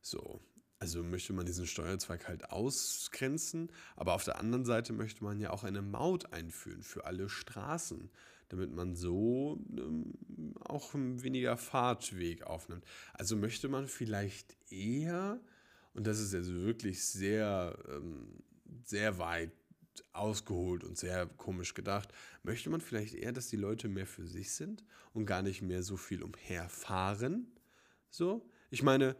So. 0.00 0.40
Also 0.82 1.04
möchte 1.04 1.32
man 1.32 1.46
diesen 1.46 1.68
Steuerzweig 1.68 2.26
halt 2.26 2.50
ausgrenzen, 2.50 3.70
aber 3.94 4.14
auf 4.14 4.24
der 4.24 4.40
anderen 4.40 4.64
Seite 4.64 4.92
möchte 4.92 5.22
man 5.22 5.38
ja 5.38 5.50
auch 5.50 5.62
eine 5.62 5.80
Maut 5.80 6.32
einführen 6.32 6.82
für 6.82 7.04
alle 7.04 7.28
Straßen, 7.28 8.10
damit 8.48 8.74
man 8.74 8.96
so 8.96 9.64
ähm, 9.76 10.12
auch 10.58 10.92
weniger 10.92 11.56
Fahrtweg 11.56 12.42
aufnimmt. 12.42 12.84
Also 13.12 13.36
möchte 13.36 13.68
man 13.68 13.86
vielleicht 13.86 14.56
eher, 14.72 15.40
und 15.94 16.04
das 16.04 16.18
ist 16.18 16.34
also 16.34 16.52
wirklich 16.52 17.04
sehr, 17.04 17.78
ähm, 17.88 18.42
sehr 18.82 19.18
weit 19.18 19.52
ausgeholt 20.12 20.82
und 20.82 20.98
sehr 20.98 21.26
komisch 21.26 21.74
gedacht, 21.74 22.08
möchte 22.42 22.70
man 22.70 22.80
vielleicht 22.80 23.14
eher, 23.14 23.30
dass 23.30 23.46
die 23.46 23.56
Leute 23.56 23.86
mehr 23.86 24.08
für 24.08 24.26
sich 24.26 24.50
sind 24.50 24.82
und 25.12 25.26
gar 25.26 25.42
nicht 25.42 25.62
mehr 25.62 25.84
so 25.84 25.96
viel 25.96 26.24
umherfahren? 26.24 27.46
So? 28.10 28.44
Ich 28.72 28.82
meine, 28.82 29.14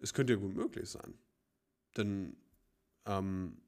es 0.00 0.12
könnte 0.12 0.34
ja 0.34 0.38
gut 0.38 0.54
möglich 0.54 0.88
sein. 0.88 1.14
Denn 1.96 2.36
ähm, 3.06 3.58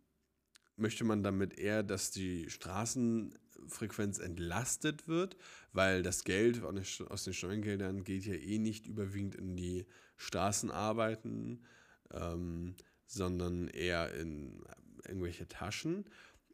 möchte 0.77 1.05
man 1.05 1.23
damit 1.23 1.59
eher, 1.59 1.83
dass 1.83 2.11
die 2.11 2.49
Straßenfrequenz 2.51 4.19
entlastet 4.19 5.09
wird, 5.09 5.37
weil 5.73 6.03
das 6.03 6.25
Geld 6.25 6.63
aus 6.63 7.25
den 7.25 7.35
Steuergeldern 7.35 8.05
geht 8.05 8.27
ja 8.27 8.35
eh 8.35 8.59
nicht 8.59 8.87
überwiegend 8.87 9.35
in 9.35 9.57
die 9.57 9.87
Straßenarbeiten, 10.17 11.65
ähm, 12.13 12.77
sondern 13.07 13.69
eher 13.69 14.15
in 14.15 14.63
irgendwelche 15.07 15.49
Taschen. 15.49 16.05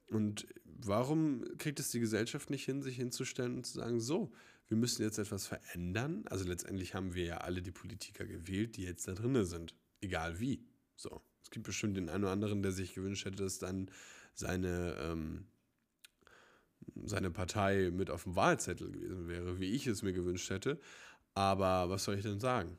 Und 0.08 0.46
warum 0.64 1.44
kriegt 1.58 1.80
es 1.80 1.90
die 1.90 2.00
Gesellschaft 2.00 2.50
nicht 2.50 2.64
hin, 2.64 2.82
sich 2.82 2.96
hinzustellen 2.96 3.56
und 3.56 3.66
zu 3.66 3.74
sagen, 3.74 4.00
so, 4.00 4.32
wir 4.74 4.80
müssen 4.80 5.02
jetzt 5.02 5.18
etwas 5.18 5.46
verändern. 5.46 6.24
Also 6.28 6.44
letztendlich 6.44 6.94
haben 6.94 7.14
wir 7.14 7.24
ja 7.24 7.36
alle 7.38 7.62
die 7.62 7.70
Politiker 7.70 8.26
gewählt, 8.26 8.76
die 8.76 8.82
jetzt 8.82 9.06
da 9.06 9.12
drin 9.12 9.44
sind. 9.44 9.72
Egal 10.00 10.40
wie. 10.40 10.66
So. 10.96 11.22
Es 11.44 11.50
gibt 11.50 11.64
bestimmt 11.64 11.96
den 11.96 12.08
einen 12.08 12.24
oder 12.24 12.32
anderen, 12.32 12.62
der 12.62 12.72
sich 12.72 12.92
gewünscht 12.92 13.24
hätte, 13.24 13.44
dass 13.44 13.60
dann 13.60 13.88
seine, 14.34 14.96
ähm, 14.98 15.46
seine 17.04 17.30
Partei 17.30 17.92
mit 17.92 18.10
auf 18.10 18.24
dem 18.24 18.34
Wahlzettel 18.34 18.90
gewesen 18.90 19.28
wäre, 19.28 19.60
wie 19.60 19.70
ich 19.70 19.86
es 19.86 20.02
mir 20.02 20.12
gewünscht 20.12 20.50
hätte. 20.50 20.80
Aber 21.34 21.88
was 21.88 22.02
soll 22.02 22.16
ich 22.16 22.22
denn 22.22 22.40
sagen? 22.40 22.76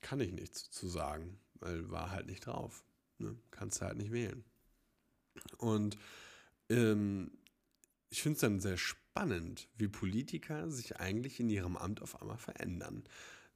Kann 0.00 0.18
ich 0.18 0.32
nichts 0.32 0.70
zu 0.70 0.88
sagen. 0.88 1.38
weil 1.60 1.88
war 1.90 2.10
halt 2.10 2.26
nicht 2.26 2.46
drauf. 2.46 2.84
Ne? 3.18 3.36
Kannst 3.52 3.80
halt 3.82 3.98
nicht 3.98 4.10
wählen. 4.10 4.44
Und 5.58 5.96
ähm, 6.70 7.30
ich 8.10 8.22
finde 8.22 8.34
es 8.36 8.40
dann 8.40 8.60
sehr 8.60 8.76
spannend, 8.76 9.68
wie 9.76 9.88
Politiker 9.88 10.70
sich 10.70 10.96
eigentlich 10.96 11.40
in 11.40 11.48
ihrem 11.48 11.76
Amt 11.76 12.02
auf 12.02 12.20
einmal 12.20 12.38
verändern. 12.38 13.04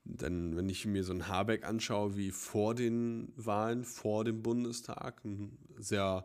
Denn 0.05 0.57
wenn 0.57 0.69
ich 0.69 0.87
mir 0.87 1.05
so 1.05 1.13
einen 1.13 1.29
Habeck 1.29 1.65
anschaue, 1.65 2.17
wie 2.17 2.31
vor 2.31 2.75
den 2.75 3.33
Wahlen, 3.37 3.85
vor 3.85 4.25
dem 4.25 4.43
Bundestag, 4.43 5.25
ein 5.25 5.59
sehr 5.77 6.25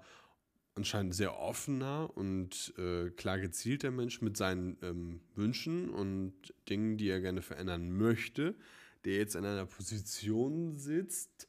anscheinend 0.76 1.16
sehr 1.16 1.40
offener 1.40 2.10
und 2.16 2.74
äh, 2.78 3.10
klar 3.12 3.40
gezielter 3.40 3.92
Mensch 3.92 4.22
mit 4.22 4.36
seinen 4.36 4.78
ähm, 4.82 5.22
Wünschen 5.34 5.90
und 5.90 6.34
Dingen, 6.70 6.98
die 6.98 7.08
er 7.08 7.22
gerne 7.22 7.42
verändern 7.42 7.92
möchte, 7.92 8.56
der 9.06 9.16
jetzt 9.16 9.36
in 9.36 9.46
einer 9.46 9.66
Position 9.66 10.78
sitzt, 10.78 11.48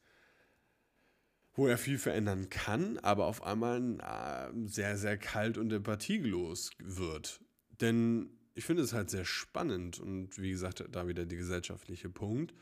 wo 1.57 1.66
er 1.66 1.79
viel 1.79 1.99
verändern 1.99 2.51
kann, 2.51 2.99
aber 2.99 3.25
auf 3.25 3.42
einmal 3.42 3.99
äh, 3.99 4.69
sehr, 4.69 4.99
sehr 4.99 5.16
kalt 5.16 5.57
und 5.57 5.73
empathielos 5.73 6.71
wird. 6.79 7.40
Denn 7.81 8.31
ich 8.55 8.64
finde 8.64 8.83
es 8.83 8.92
halt 8.92 9.11
sehr 9.11 9.25
spannend 9.25 9.99
und 9.99 10.38
wie 10.38 10.51
gesagt, 10.51 10.85
da 10.90 11.09
wieder 11.09 11.25
der 11.25 11.38
gesellschaftliche 11.38 12.11
Punkt. 12.11 12.55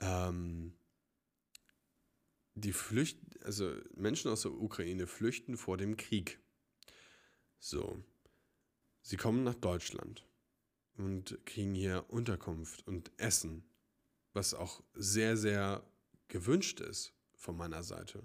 Ähm, 0.00 0.72
die 2.54 2.72
Flücht, 2.72 3.18
also 3.44 3.72
Menschen 3.94 4.30
aus 4.30 4.42
der 4.42 4.52
Ukraine 4.52 5.08
flüchten 5.08 5.56
vor 5.56 5.76
dem 5.76 5.96
Krieg. 5.96 6.40
So. 7.58 8.02
Sie 9.02 9.16
kommen 9.16 9.42
nach 9.42 9.54
Deutschland 9.54 10.26
und 10.96 11.38
kriegen 11.44 11.74
hier 11.74 12.04
Unterkunft 12.08 12.86
und 12.86 13.10
Essen, 13.16 13.64
was 14.32 14.54
auch 14.54 14.82
sehr, 14.94 15.36
sehr 15.36 15.82
gewünscht 16.28 16.80
ist 16.80 17.17
von 17.38 17.56
meiner 17.56 17.82
Seite. 17.82 18.22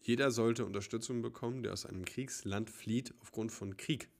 Jeder 0.00 0.30
sollte 0.30 0.66
Unterstützung 0.66 1.22
bekommen, 1.22 1.62
der 1.62 1.72
aus 1.72 1.86
einem 1.86 2.04
Kriegsland 2.04 2.68
flieht 2.68 3.14
aufgrund 3.20 3.50
von 3.50 3.78
Krieg. 3.78 4.10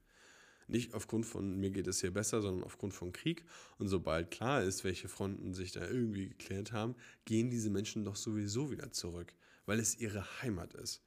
Nicht 0.69 0.95
aufgrund 0.95 1.27
von 1.27 1.61
mir 1.61 1.71
geht 1.71 1.87
es 1.87 2.01
hier 2.01 2.13
besser, 2.13 2.41
sondern 2.41 2.65
aufgrund 2.65 2.95
von 2.95 3.13
Krieg. 3.13 3.45
Und 3.79 3.89
sobald 3.89 4.31
klar 4.31 4.63
ist, 4.63 4.83
welche 4.83 5.09
Fronten 5.09 5.53
sich 5.53 5.73
da 5.73 5.87
irgendwie 5.87 6.31
geklärt 6.31 6.73
haben, 6.73 6.97
gehen 7.25 7.51
diese 7.51 7.71
Menschen 7.71 8.05
doch 8.05 8.17
sowieso 8.17 8.71
wieder 8.71 8.91
zurück 8.91 9.35
weil 9.67 9.81
es 9.81 9.99
ihre 9.99 10.25
Heimat 10.41 10.73
ist. 10.75 11.03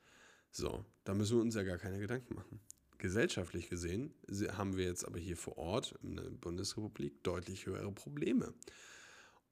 So, 0.51 0.85
da 1.05 1.13
müssen 1.13 1.37
wir 1.37 1.41
uns 1.41 1.55
ja 1.55 1.63
gar 1.63 1.77
keine 1.77 1.99
Gedanken 1.99 2.35
machen. 2.35 2.59
Gesellschaftlich 2.97 3.69
gesehen 3.69 4.13
haben 4.51 4.75
wir 4.75 4.85
jetzt 4.85 5.05
aber 5.05 5.17
hier 5.17 5.37
vor 5.37 5.57
Ort 5.57 5.97
in 6.03 6.17
der 6.17 6.23
Bundesrepublik 6.23 7.23
deutlich 7.23 7.65
höhere 7.65 7.91
Probleme. 7.93 8.53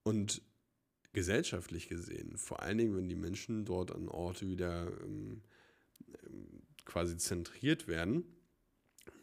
Und 0.04 0.42
gesellschaftlich 1.18 1.90
gesehen, 1.90 2.38
vor 2.38 2.62
allen 2.62 2.78
Dingen, 2.78 2.96
wenn 2.96 3.10
die 3.10 3.16
Menschen 3.16 3.66
dort 3.66 3.92
an 3.92 4.08
Orte 4.08 4.48
wieder 4.48 4.86
ähm, 5.02 5.42
ähm 6.24 6.62
quasi 6.86 7.18
zentriert 7.18 7.88
werden, 7.88 8.24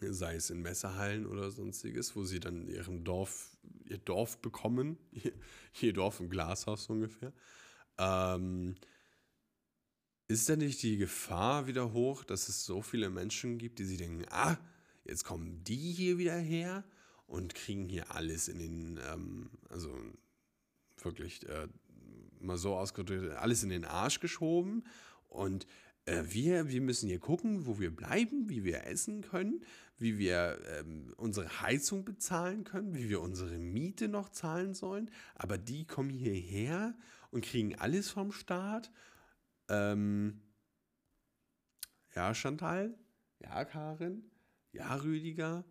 sei 0.00 0.34
es 0.34 0.50
in 0.50 0.60
Messerhallen 0.60 1.24
oder 1.24 1.52
sonstiges, 1.52 2.16
wo 2.16 2.24
sie 2.24 2.40
dann 2.40 2.66
ihrem 2.66 3.04
Dorf, 3.04 3.56
ihr 3.88 3.98
Dorf 3.98 4.38
bekommen, 4.38 4.98
ihr 5.80 5.92
Dorf 5.92 6.18
im 6.18 6.30
Glashaus 6.30 6.90
ungefähr, 6.90 7.32
ähm, 7.96 8.74
ist 10.26 10.48
da 10.48 10.56
nicht 10.56 10.82
die 10.82 10.96
Gefahr 10.96 11.68
wieder 11.68 11.92
hoch, 11.92 12.24
dass 12.24 12.48
es 12.48 12.64
so 12.64 12.82
viele 12.82 13.08
Menschen 13.08 13.56
gibt, 13.56 13.78
die 13.78 13.84
sich 13.84 13.98
denken, 13.98 14.24
ah, 14.30 14.58
jetzt 15.04 15.22
kommen 15.22 15.62
die 15.62 15.92
hier 15.92 16.18
wieder 16.18 16.36
her 16.36 16.82
und 17.28 17.54
kriegen 17.54 17.88
hier 17.88 18.10
alles 18.10 18.48
in 18.48 18.58
den, 18.58 19.00
ähm, 19.12 19.50
also 19.68 19.96
wirklich 21.04 21.46
äh, 21.48 21.68
mal 22.44 22.58
so 22.58 22.76
ausgedrückt, 22.76 23.36
alles 23.36 23.62
in 23.62 23.70
den 23.70 23.84
Arsch 23.84 24.20
geschoben 24.20 24.84
und 25.28 25.66
äh, 26.06 26.22
wir, 26.26 26.68
wir 26.68 26.80
müssen 26.80 27.08
hier 27.08 27.18
gucken, 27.18 27.66
wo 27.66 27.78
wir 27.78 27.94
bleiben, 27.94 28.48
wie 28.48 28.64
wir 28.64 28.86
essen 28.86 29.22
können, 29.22 29.64
wie 29.96 30.18
wir 30.18 30.58
ähm, 30.78 31.14
unsere 31.16 31.60
Heizung 31.60 32.04
bezahlen 32.04 32.64
können, 32.64 32.94
wie 32.94 33.08
wir 33.08 33.20
unsere 33.20 33.58
Miete 33.58 34.08
noch 34.08 34.28
zahlen 34.28 34.74
sollen. 34.74 35.10
Aber 35.34 35.56
die 35.56 35.86
kommen 35.86 36.10
hierher 36.10 36.94
und 37.30 37.44
kriegen 37.44 37.76
alles 37.76 38.10
vom 38.10 38.32
Staat 38.32 38.90
ähm, 39.68 40.42
ja, 42.14 42.34
Chantal. 42.34 42.96
Ja, 43.40 43.64
Karin. 43.64 44.30
Ja, 44.72 44.94
Rüdiger. 44.96 45.64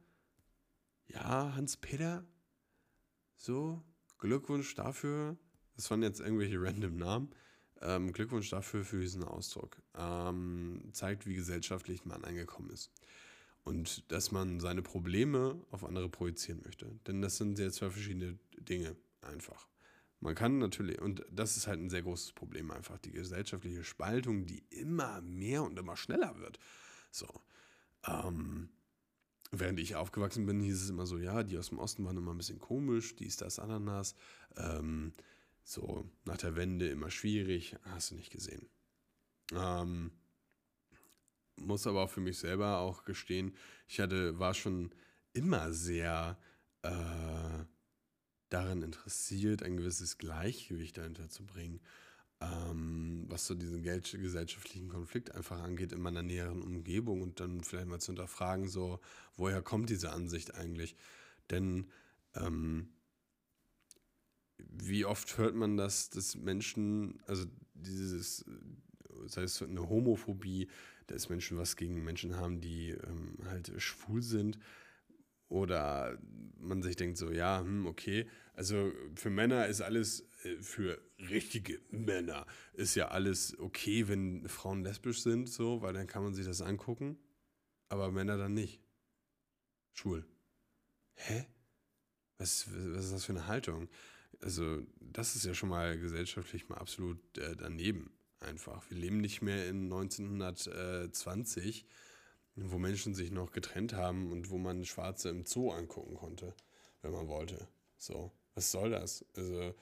Ja, 1.07 1.55
Hans-Peter. 1.55 2.25
So, 3.36 3.83
Glückwunsch 4.17 4.73
dafür. 4.75 5.38
Das 5.75 5.89
waren 5.89 6.03
jetzt 6.03 6.19
irgendwelche 6.19 6.62
random 6.62 6.97
Namen. 6.97 7.29
Ähm, 7.81 8.13
Glückwunsch 8.13 8.49
dafür 8.49 8.86
für 8.86 9.01
diesen 9.01 9.23
Ausdruck. 9.23 9.81
Ähm, 9.95 10.89
zeigt, 10.93 11.25
wie 11.25 11.36
gesellschaftlich 11.36 12.05
man 12.05 12.23
angekommen 12.23 12.69
ist. 12.69 12.91
Und 13.63 14.12
dass 14.12 14.31
man 14.31 14.59
seine 14.59 14.81
Probleme 14.81 15.59
auf 15.71 15.83
andere 15.86 16.09
projizieren 16.09 16.62
möchte. 16.65 16.99
Denn 17.07 17.21
das 17.21 17.38
sind 17.38 17.55
sehr 17.55 17.71
zwei 17.71 17.89
verschiedene 17.89 18.38
Dinge 18.57 18.95
einfach. 19.21 19.67
Man 20.19 20.36
kann 20.36 20.57
natürlich, 20.57 21.01
und 21.01 21.25
das 21.29 21.57
ist 21.57 21.67
halt 21.67 21.79
ein 21.81 21.89
sehr 21.89 22.01
großes 22.01 22.31
Problem 22.31 22.71
einfach, 22.71 22.97
die 22.97 23.12
gesellschaftliche 23.12 23.83
Spaltung, 23.83 24.45
die 24.45 24.63
immer 24.69 25.19
mehr 25.21 25.63
und 25.63 25.77
immer 25.77 25.97
schneller 25.97 26.39
wird. 26.39 26.59
So. 27.12 27.27
Ähm, 28.07 28.69
während 29.51 29.79
ich 29.79 29.95
aufgewachsen 29.95 30.45
bin, 30.45 30.62
hieß 30.62 30.83
es 30.83 30.89
immer 30.89 31.05
so, 31.05 31.17
ja, 31.17 31.43
die 31.43 31.57
aus 31.57 31.69
dem 31.69 31.77
Osten 31.77 32.05
waren 32.05 32.17
immer 32.17 32.31
ein 32.31 32.38
bisschen 32.38 32.59
komisch, 32.59 33.15
dies, 33.17 33.36
das, 33.36 33.59
Ananas. 33.59 34.15
Ähm, 34.55 35.13
so, 35.63 36.10
nach 36.26 36.38
der 36.38 36.56
Wende 36.56 36.89
immer 36.89 37.10
schwierig, 37.10 37.76
hast 37.84 38.12
du 38.12 38.15
nicht 38.15 38.32
gesehen. 38.32 38.69
Ähm, 39.54 40.12
muss 41.56 41.88
aber 41.88 42.04
auch 42.04 42.10
für 42.10 42.21
mich 42.21 42.38
selber 42.38 42.80
auch 42.80 43.06
gestehen, 43.06 43.56
ich 43.88 43.99
hatte, 43.99 44.39
war 44.39 44.54
schon 44.54 44.93
immer 45.34 45.71
sehr 45.71 46.38
äh, 46.82 47.65
daran 48.49 48.82
interessiert, 48.84 49.63
ein 49.63 49.78
gewisses 49.78 50.17
Gleichgewicht 50.17 50.97
dahinter 50.97 51.30
zu 51.30 51.45
bringen, 51.45 51.82
ähm, 52.39 53.26
was 53.30 53.47
so 53.47 53.56
diesen 53.56 53.84
gesellschaftlichen 53.84 54.89
Konflikt 54.89 55.34
einfach 55.34 55.62
angeht 55.62 55.91
in 55.91 56.02
meiner 56.02 56.23
näheren 56.23 56.62
Umgebung 56.62 57.21
und 57.21 57.39
dann 57.39 57.63
vielleicht 57.63 57.88
mal 57.88 57.99
zu 57.99 58.08
hinterfragen, 58.08 58.67
so, 58.67 58.99
woher 59.36 59.62
kommt 59.62 59.89
diese 59.89 60.12
Ansicht 60.12 60.56
eigentlich? 60.56 60.95
Denn 61.49 61.89
ähm, 62.36 62.89
wie 64.69 65.06
oft 65.06 65.38
hört 65.38 65.56
man 65.56 65.78
das, 65.78 66.10
dass 66.10 66.36
Menschen, 66.36 67.21
also 67.26 67.45
dieses, 67.73 68.45
sei 69.26 69.43
es 69.43 69.62
eine 69.62 69.89
Homophobie, 69.89 70.67
dass 71.08 71.30
Menschen 71.30 71.58
was 71.58 71.76
gegen 71.76 72.04
Menschen 72.04 72.38
haben, 72.38 72.62
die 72.62 72.91
ähm, 72.91 73.38
halt 73.45 73.71
schwul 73.78 74.21
sind, 74.21 74.58
oder 75.54 76.17
man 76.58 76.82
sich 76.82 76.95
denkt 76.95 77.17
so, 77.17 77.32
ja, 77.32 77.60
hm, 77.60 77.86
okay, 77.86 78.28
also 78.56 78.91
für 79.13 79.30
Männer 79.30 79.67
ist 79.67 79.82
alles, 79.82 80.28
äh, 80.43 80.58
für 80.62 80.99
richtige 81.30 81.80
Männer 81.91 82.47
ist 82.73 82.95
ja 82.95 83.10
alles 83.10 83.58
okay, 83.60 84.08
wenn 84.08 84.47
Frauen 84.49 84.84
lesbisch 84.84 85.21
sind, 85.21 85.47
so, 85.47 85.84
weil 85.84 85.93
dann 85.93 86.08
kann 86.08 86.23
man 86.23 86.34
sich 86.34 86.45
das 86.47 86.62
angucken, 86.62 87.19
aber 87.89 88.12
Männer 88.12 88.38
dann 88.38 88.56
nicht. 88.56 88.82
Schwul. 89.91 90.26
Hä? 91.13 91.45
Was, 92.39 92.67
was 92.71 93.06
ist 93.06 93.13
das 93.13 93.26
für 93.26 93.34
eine 93.34 93.45
Haltung? 93.45 93.89
Also, 94.43 94.82
das 94.99 95.36
ist 95.36 95.45
ja 95.45 95.53
schon 95.53 95.69
mal 95.69 95.97
gesellschaftlich 95.97 96.69
mal 96.69 96.77
absolut 96.77 97.19
äh, 97.38 97.56
daneben 97.56 98.12
einfach. 98.39 98.89
Wir 98.89 98.97
leben 98.97 99.21
nicht 99.21 99.41
mehr 99.41 99.67
in 99.67 99.84
1920 99.84 101.86
wo 102.56 102.77
Menschen 102.77 103.13
sich 103.13 103.32
noch 103.32 103.51
getrennt 103.51 103.93
haben 103.93 104.32
und 104.32 104.49
wo 104.49 104.58
man 104.58 104.86
Schwarze 104.86 105.29
im 105.29 105.45
Zoo 105.45 105.71
angucken 105.71 106.15
konnte, 106.15 106.53
wenn 107.01 107.12
man 107.12 107.27
wollte. 107.27 107.67
So, 107.97 108.32
was 108.53 108.71
soll 108.71 108.91
das? 108.91 109.25
Also 109.36 109.73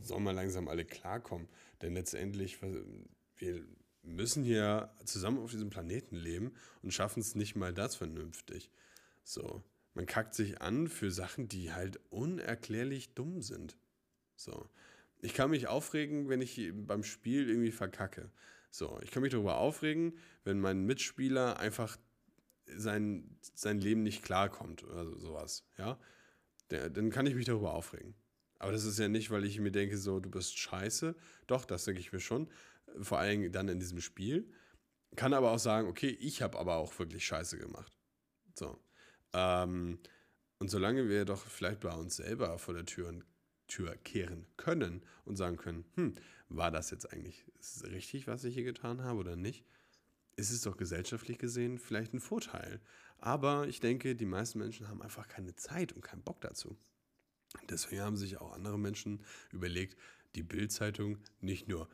soll 0.00 0.20
man 0.20 0.36
langsam 0.36 0.68
alle 0.68 0.84
klarkommen. 0.84 1.48
Denn 1.82 1.94
letztendlich, 1.94 2.58
wir 2.62 3.64
müssen 4.02 4.44
hier 4.44 4.94
zusammen 5.04 5.38
auf 5.38 5.50
diesem 5.50 5.70
Planeten 5.70 6.16
leben 6.16 6.52
und 6.82 6.92
schaffen 6.92 7.20
es 7.20 7.34
nicht 7.34 7.56
mal 7.56 7.74
das 7.74 7.96
vernünftig. 7.96 8.70
So, 9.24 9.64
man 9.94 10.06
kackt 10.06 10.34
sich 10.34 10.60
an 10.60 10.88
für 10.88 11.10
Sachen, 11.10 11.48
die 11.48 11.72
halt 11.72 11.98
unerklärlich 12.10 13.14
dumm 13.14 13.42
sind. 13.42 13.76
So, 14.36 14.68
ich 15.20 15.34
kann 15.34 15.50
mich 15.50 15.68
aufregen, 15.68 16.28
wenn 16.28 16.40
ich 16.40 16.72
beim 16.74 17.02
Spiel 17.02 17.48
irgendwie 17.48 17.72
verkacke. 17.72 18.30
So, 18.70 18.98
ich 19.02 19.10
kann 19.10 19.22
mich 19.22 19.32
darüber 19.32 19.56
aufregen, 19.56 20.18
wenn 20.42 20.60
mein 20.60 20.84
Mitspieler 20.84 21.58
einfach 21.60 21.96
sein, 22.66 23.38
sein 23.54 23.80
Leben 23.80 24.02
nicht 24.02 24.22
klarkommt 24.22 24.84
oder 24.84 25.16
sowas, 25.16 25.66
ja. 25.78 25.98
Dann 26.68 27.10
kann 27.10 27.26
ich 27.26 27.34
mich 27.34 27.44
darüber 27.44 27.74
aufregen. 27.74 28.14
Aber 28.58 28.72
das 28.72 28.84
ist 28.84 28.98
ja 28.98 29.08
nicht, 29.08 29.30
weil 29.30 29.44
ich 29.44 29.60
mir 29.60 29.70
denke, 29.70 29.98
so, 29.98 30.20
du 30.20 30.30
bist 30.30 30.58
scheiße. 30.58 31.14
Doch, 31.46 31.66
das 31.66 31.84
denke 31.84 32.00
ich 32.00 32.12
mir 32.12 32.20
schon. 32.20 32.48
Vor 33.00 33.18
allem 33.18 33.52
dann 33.52 33.68
in 33.68 33.78
diesem 33.78 34.00
Spiel. 34.00 34.50
Kann 35.16 35.34
aber 35.34 35.52
auch 35.52 35.58
sagen, 35.58 35.86
okay, 35.86 36.08
ich 36.08 36.42
habe 36.42 36.58
aber 36.58 36.76
auch 36.76 36.98
wirklich 36.98 37.24
scheiße 37.26 37.58
gemacht. 37.58 37.92
So. 38.54 38.80
Ähm, 39.34 39.98
und 40.58 40.68
solange 40.68 41.08
wir 41.08 41.24
doch 41.24 41.44
vielleicht 41.44 41.80
bei 41.80 41.92
uns 41.92 42.16
selber 42.16 42.58
vor 42.58 42.74
der 42.74 42.86
Tür 42.86 43.12
Tür 43.66 43.96
kehren 43.96 44.46
können 44.56 45.02
und 45.24 45.36
sagen 45.36 45.56
können, 45.56 45.84
hm, 45.94 46.14
war 46.48 46.70
das 46.70 46.90
jetzt 46.90 47.12
eigentlich 47.12 47.44
richtig, 47.82 48.26
was 48.26 48.44
ich 48.44 48.54
hier 48.54 48.64
getan 48.64 49.02
habe 49.02 49.18
oder 49.18 49.36
nicht? 49.36 49.64
Ist 50.36 50.50
es 50.50 50.62
doch 50.62 50.76
gesellschaftlich 50.76 51.38
gesehen 51.38 51.78
vielleicht 51.78 52.12
ein 52.12 52.20
Vorteil. 52.20 52.80
Aber 53.18 53.68
ich 53.68 53.80
denke, 53.80 54.16
die 54.16 54.26
meisten 54.26 54.58
Menschen 54.58 54.88
haben 54.88 55.00
einfach 55.00 55.28
keine 55.28 55.54
Zeit 55.54 55.92
und 55.92 56.02
keinen 56.02 56.22
Bock 56.22 56.40
dazu. 56.40 56.76
Deswegen 57.70 58.02
haben 58.02 58.16
sich 58.16 58.38
auch 58.38 58.52
andere 58.52 58.78
Menschen 58.78 59.22
überlegt, 59.52 59.96
die 60.34 60.42
Bildzeitung 60.42 61.18
nicht 61.40 61.68
nur 61.68 61.88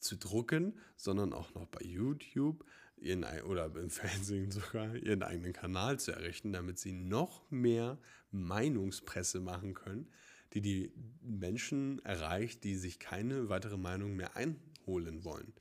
zu 0.00 0.16
drucken, 0.16 0.78
sondern 0.96 1.32
auch 1.32 1.54
noch 1.54 1.66
bei 1.66 1.84
YouTube 1.84 2.64
ihren, 2.96 3.24
oder 3.44 3.66
im 3.76 3.90
Fernsehen 3.90 4.50
sogar 4.50 4.94
ihren 4.96 5.22
eigenen 5.22 5.52
Kanal 5.52 5.98
zu 5.98 6.12
errichten, 6.12 6.52
damit 6.52 6.78
sie 6.78 6.92
noch 6.92 7.48
mehr 7.50 7.98
Meinungspresse 8.30 9.40
machen 9.40 9.74
können, 9.74 10.10
die 10.54 10.60
die 10.60 10.92
Menschen 11.20 12.04
erreicht, 12.04 12.64
die 12.64 12.74
sich 12.74 12.98
keine 12.98 13.48
weitere 13.48 13.76
Meinung 13.76 14.16
mehr 14.16 14.36
einholen 14.36 15.24
wollen. 15.24 15.52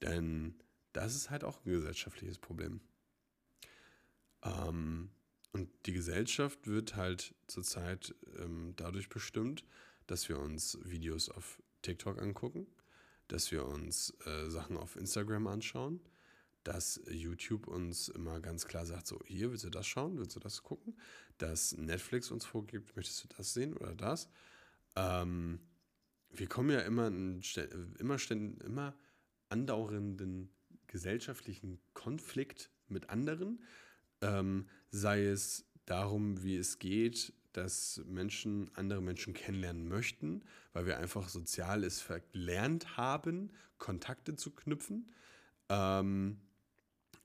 Denn 0.00 0.54
das 0.92 1.14
ist 1.14 1.30
halt 1.30 1.44
auch 1.44 1.64
ein 1.64 1.70
gesellschaftliches 1.70 2.38
Problem. 2.38 2.80
Ähm, 4.42 5.10
und 5.52 5.68
die 5.86 5.92
Gesellschaft 5.92 6.66
wird 6.66 6.96
halt 6.96 7.34
zurzeit 7.46 8.14
ähm, 8.38 8.74
dadurch 8.76 9.08
bestimmt, 9.08 9.64
dass 10.06 10.28
wir 10.28 10.38
uns 10.38 10.78
Videos 10.82 11.28
auf 11.28 11.62
TikTok 11.82 12.20
angucken, 12.20 12.66
dass 13.28 13.50
wir 13.50 13.66
uns 13.66 14.14
äh, 14.26 14.48
Sachen 14.48 14.76
auf 14.76 14.96
Instagram 14.96 15.46
anschauen, 15.46 16.00
dass 16.64 17.00
YouTube 17.08 17.66
uns 17.66 18.08
immer 18.08 18.40
ganz 18.40 18.66
klar 18.66 18.86
sagt, 18.86 19.06
so 19.06 19.20
hier 19.26 19.50
willst 19.50 19.64
du 19.64 19.70
das 19.70 19.86
schauen, 19.86 20.18
willst 20.18 20.36
du 20.36 20.40
das 20.40 20.62
gucken, 20.62 20.96
dass 21.38 21.76
Netflix 21.76 22.30
uns 22.30 22.44
vorgibt, 22.44 22.94
möchtest 22.96 23.24
du 23.24 23.28
das 23.36 23.52
sehen 23.52 23.74
oder 23.74 23.94
das. 23.94 24.28
Ähm, 24.96 25.60
wir 26.30 26.46
kommen 26.46 26.70
ja 26.70 26.80
immer 26.80 27.08
in 27.08 27.42
immer, 27.98 28.60
immer 28.60 28.94
andauernden 29.48 30.50
gesellschaftlichen 30.86 31.80
Konflikt 31.94 32.70
mit 32.88 33.10
anderen, 33.10 33.62
ähm, 34.20 34.68
sei 34.90 35.24
es 35.24 35.66
darum, 35.86 36.42
wie 36.42 36.56
es 36.56 36.78
geht, 36.78 37.32
dass 37.52 38.00
Menschen 38.06 38.70
andere 38.74 39.02
Menschen 39.02 39.34
kennenlernen 39.34 39.88
möchten, 39.88 40.42
weil 40.72 40.86
wir 40.86 40.98
einfach 40.98 41.28
sozial 41.28 41.84
es 41.84 42.00
verlernt 42.00 42.96
haben, 42.96 43.50
Kontakte 43.78 44.36
zu 44.36 44.52
knüpfen. 44.52 45.10
Ähm, 45.68 46.40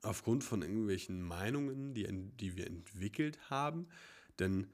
aufgrund 0.02 0.44
von 0.44 0.62
irgendwelchen 0.62 1.22
Meinungen, 1.22 1.94
die, 1.94 2.06
die 2.36 2.56
wir 2.56 2.66
entwickelt 2.66 3.50
haben. 3.50 3.88
Denn 4.38 4.68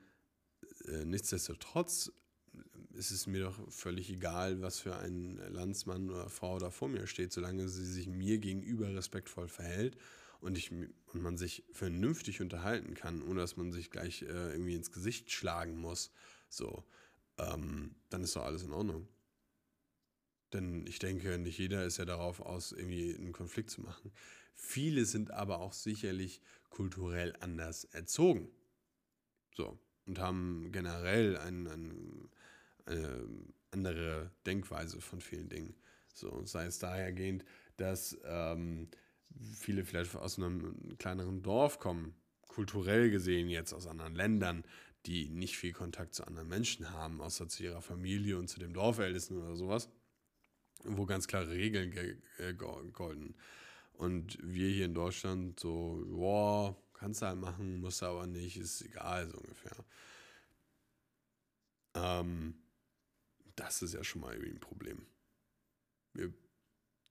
äh, 0.86 1.04
nichtsdestotrotz 1.04 2.12
ist 2.92 3.10
es 3.10 3.26
mir 3.26 3.44
doch 3.44 3.72
völlig 3.72 4.10
egal, 4.10 4.62
was 4.62 4.78
für 4.78 4.96
ein 4.96 5.36
Landsmann 5.48 6.10
oder 6.10 6.28
Frau 6.28 6.58
da 6.58 6.70
vor 6.70 6.88
mir 6.88 7.06
steht, 7.06 7.32
solange 7.32 7.68
sie 7.68 7.84
sich 7.84 8.06
mir 8.06 8.38
gegenüber 8.38 8.94
respektvoll 8.94 9.48
verhält 9.48 9.96
und, 10.40 10.56
ich, 10.56 10.70
und 10.70 11.22
man 11.22 11.36
sich 11.36 11.64
vernünftig 11.72 12.40
unterhalten 12.40 12.94
kann, 12.94 13.22
ohne 13.22 13.40
dass 13.40 13.56
man 13.56 13.72
sich 13.72 13.90
gleich 13.90 14.22
äh, 14.22 14.52
irgendwie 14.52 14.74
ins 14.74 14.92
Gesicht 14.92 15.32
schlagen 15.32 15.76
muss, 15.76 16.12
so, 16.48 16.84
ähm, 17.38 17.96
dann 18.10 18.22
ist 18.22 18.36
doch 18.36 18.44
alles 18.44 18.62
in 18.62 18.72
Ordnung. 18.72 19.08
Denn 20.52 20.86
ich 20.86 21.00
denke, 21.00 21.36
nicht 21.38 21.58
jeder 21.58 21.84
ist 21.84 21.96
ja 21.96 22.04
darauf 22.04 22.40
aus, 22.40 22.70
irgendwie 22.70 23.14
einen 23.16 23.32
Konflikt 23.32 23.70
zu 23.70 23.80
machen. 23.80 24.12
Viele 24.54 25.04
sind 25.04 25.30
aber 25.30 25.60
auch 25.60 25.72
sicherlich 25.72 26.40
kulturell 26.70 27.34
anders 27.40 27.84
erzogen. 27.84 28.48
So. 29.54 29.78
Und 30.06 30.18
haben 30.18 30.70
generell 30.72 31.36
ein, 31.38 31.66
ein, 31.66 32.28
eine 32.84 33.28
andere 33.70 34.30
Denkweise 34.46 35.00
von 35.00 35.20
vielen 35.20 35.48
Dingen. 35.48 35.74
So, 36.12 36.44
sei 36.44 36.66
es 36.66 36.78
dahergehend, 36.78 37.44
dass 37.76 38.18
ähm, 38.24 38.88
viele 39.58 39.84
vielleicht 39.84 40.14
aus 40.14 40.38
einem 40.38 40.96
kleineren 40.98 41.42
Dorf 41.42 41.78
kommen, 41.78 42.14
kulturell 42.48 43.10
gesehen 43.10 43.48
jetzt 43.48 43.72
aus 43.72 43.86
anderen 43.86 44.14
Ländern, 44.14 44.64
die 45.06 45.28
nicht 45.28 45.58
viel 45.58 45.72
Kontakt 45.72 46.14
zu 46.14 46.26
anderen 46.26 46.48
Menschen 46.48 46.90
haben, 46.90 47.20
außer 47.20 47.48
zu 47.48 47.64
ihrer 47.64 47.82
Familie 47.82 48.38
und 48.38 48.48
zu 48.48 48.58
dem 48.58 48.72
Dorfältesten 48.72 49.38
oder 49.38 49.56
sowas, 49.56 49.88
wo 50.84 51.04
ganz 51.04 51.26
klare 51.26 51.50
Regeln 51.50 51.92
golden. 52.92 53.34
Und 53.94 54.38
wir 54.42 54.68
hier 54.68 54.86
in 54.86 54.94
Deutschland 54.94 55.58
so, 55.60 56.04
boah, 56.08 56.76
kannst 56.94 57.22
du 57.22 57.26
halt 57.26 57.38
machen, 57.38 57.80
musst 57.80 58.02
du 58.02 58.06
aber 58.06 58.26
nicht, 58.26 58.56
ist 58.56 58.82
egal, 58.82 59.28
so 59.28 59.38
ungefähr. 59.38 59.84
Ähm, 61.94 62.54
das 63.56 63.82
ist 63.82 63.94
ja 63.94 64.02
schon 64.02 64.20
mal 64.20 64.32
irgendwie 64.32 64.52
ein 64.52 64.60
Problem. 64.60 65.06
Wir 66.12 66.32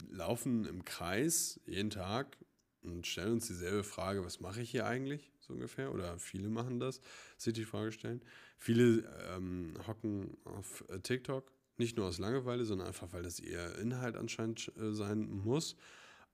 laufen 0.09 0.65
im 0.65 0.83
Kreis 0.83 1.59
jeden 1.65 1.89
Tag 1.89 2.37
und 2.81 3.07
stellen 3.07 3.33
uns 3.33 3.47
dieselbe 3.47 3.83
Frage, 3.83 4.25
was 4.25 4.39
mache 4.39 4.61
ich 4.61 4.71
hier 4.71 4.85
eigentlich, 4.85 5.31
so 5.39 5.53
ungefähr? 5.53 5.93
Oder 5.93 6.19
viele 6.19 6.49
machen 6.49 6.79
das, 6.79 6.99
sich 7.37 7.53
die 7.53 7.65
Frage 7.65 7.91
stellen. 7.91 8.21
Viele 8.57 9.09
ähm, 9.29 9.73
hocken 9.87 10.37
auf 10.43 10.83
äh, 10.89 10.99
TikTok, 10.99 11.51
nicht 11.77 11.97
nur 11.97 12.07
aus 12.07 12.19
Langeweile, 12.19 12.65
sondern 12.65 12.87
einfach, 12.87 13.13
weil 13.13 13.23
das 13.23 13.39
ihr 13.39 13.77
Inhalt 13.77 14.15
anscheinend 14.15 14.71
äh, 14.77 14.91
sein 14.91 15.29
muss. 15.29 15.75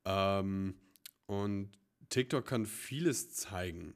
Ähm, 0.05 0.79
und 1.25 1.71
TikTok 2.09 2.45
kann 2.45 2.65
vieles 2.65 3.33
zeigen. 3.33 3.93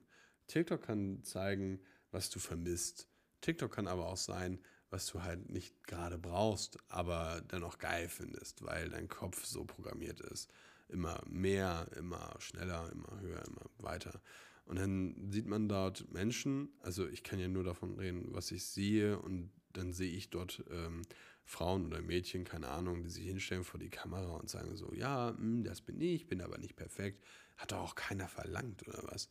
TikTok 0.48 0.84
kann 0.84 1.24
zeigen, 1.24 1.80
was 2.12 2.30
du 2.30 2.40
vermisst. 2.40 3.08
TikTok 3.42 3.72
kann 3.72 3.88
aber 3.88 4.08
auch 4.08 4.18
sein, 4.18 4.60
was 4.90 5.08
du 5.08 5.24
halt 5.24 5.50
nicht 5.50 5.88
gerade 5.88 6.20
brauchst, 6.20 6.78
aber 6.88 7.42
dennoch 7.52 7.80
geil 7.80 8.08
findest, 8.08 8.64
weil 8.64 8.90
dein 8.90 9.08
Kopf 9.08 9.44
so 9.44 9.66
programmiert 9.66 10.22
ist. 10.22 10.52
Immer 10.88 11.20
mehr, 11.28 11.90
immer 11.98 12.36
schneller, 12.38 12.92
immer 12.92 13.20
höher, 13.20 13.44
immer 13.48 13.66
weiter. 13.80 14.22
Und 14.66 14.78
dann 14.78 15.32
sieht 15.32 15.48
man 15.48 15.68
dort 15.68 16.12
Menschen, 16.14 16.70
also 16.82 17.08
ich 17.08 17.24
kann 17.24 17.40
ja 17.40 17.48
nur 17.48 17.64
davon 17.64 17.96
reden, 17.96 18.28
was 18.34 18.52
ich 18.52 18.66
sehe, 18.66 19.20
und 19.20 19.52
dann 19.74 19.92
sehe 19.92 20.12
ich 20.12 20.30
dort 20.30 20.64
ähm, 20.70 21.02
Frauen 21.46 21.86
oder 21.86 22.02
Mädchen, 22.02 22.44
keine 22.44 22.70
Ahnung, 22.70 23.04
die 23.04 23.10
sich 23.10 23.26
hinstellen 23.26 23.64
vor 23.64 23.80
die 23.80 23.90
Kamera 23.90 24.36
und 24.38 24.50
sagen 24.50 24.76
so, 24.76 24.94
ja, 24.94 25.32
mh, 25.32 25.38
hm, 25.38 25.64
das 25.64 25.82
bin 25.82 26.00
ich, 26.00 26.28
bin 26.28 26.42
aber 26.42 26.58
nicht 26.58 26.76
perfekt. 26.76 27.24
Hat 27.58 27.72
doch 27.72 27.80
auch 27.80 27.96
keiner 27.96 28.28
verlangt 28.28 28.88
oder 28.88 29.04
was. 29.12 29.30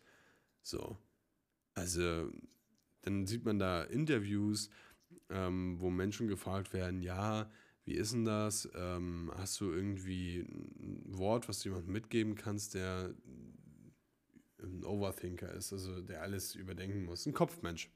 So. 0.62 0.98
Also, 1.74 2.30
dann 3.02 3.26
sieht 3.26 3.44
man 3.44 3.58
da 3.58 3.82
Interviews, 3.82 4.68
ähm, 5.30 5.80
wo 5.80 5.90
Menschen 5.90 6.28
gefragt 6.28 6.72
werden, 6.72 7.02
ja, 7.02 7.50
wie 7.84 7.94
ist 7.94 8.12
denn 8.12 8.24
das? 8.24 8.68
Ähm, 8.74 9.32
hast 9.34 9.60
du 9.60 9.72
irgendwie 9.72 10.40
ein 10.40 11.18
Wort, 11.18 11.48
was 11.48 11.60
du 11.60 11.70
jemandem 11.70 11.92
mitgeben 11.92 12.34
kannst, 12.36 12.74
der 12.74 13.14
ein 14.62 14.84
Overthinker 14.84 15.52
ist, 15.52 15.72
also 15.72 16.00
der 16.00 16.22
alles 16.22 16.54
überdenken 16.54 17.04
muss, 17.04 17.26
ein 17.26 17.32
Kopfmensch. 17.32 17.90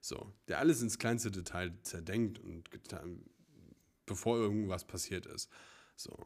So, 0.00 0.32
der 0.48 0.60
alles 0.60 0.82
ins 0.82 0.98
kleinste 0.98 1.30
Detail 1.30 1.74
zerdenkt 1.82 2.38
und 2.38 2.70
bevor 4.06 4.38
irgendwas 4.38 4.86
passiert 4.86 5.26
ist. 5.26 5.50
So. 5.96 6.16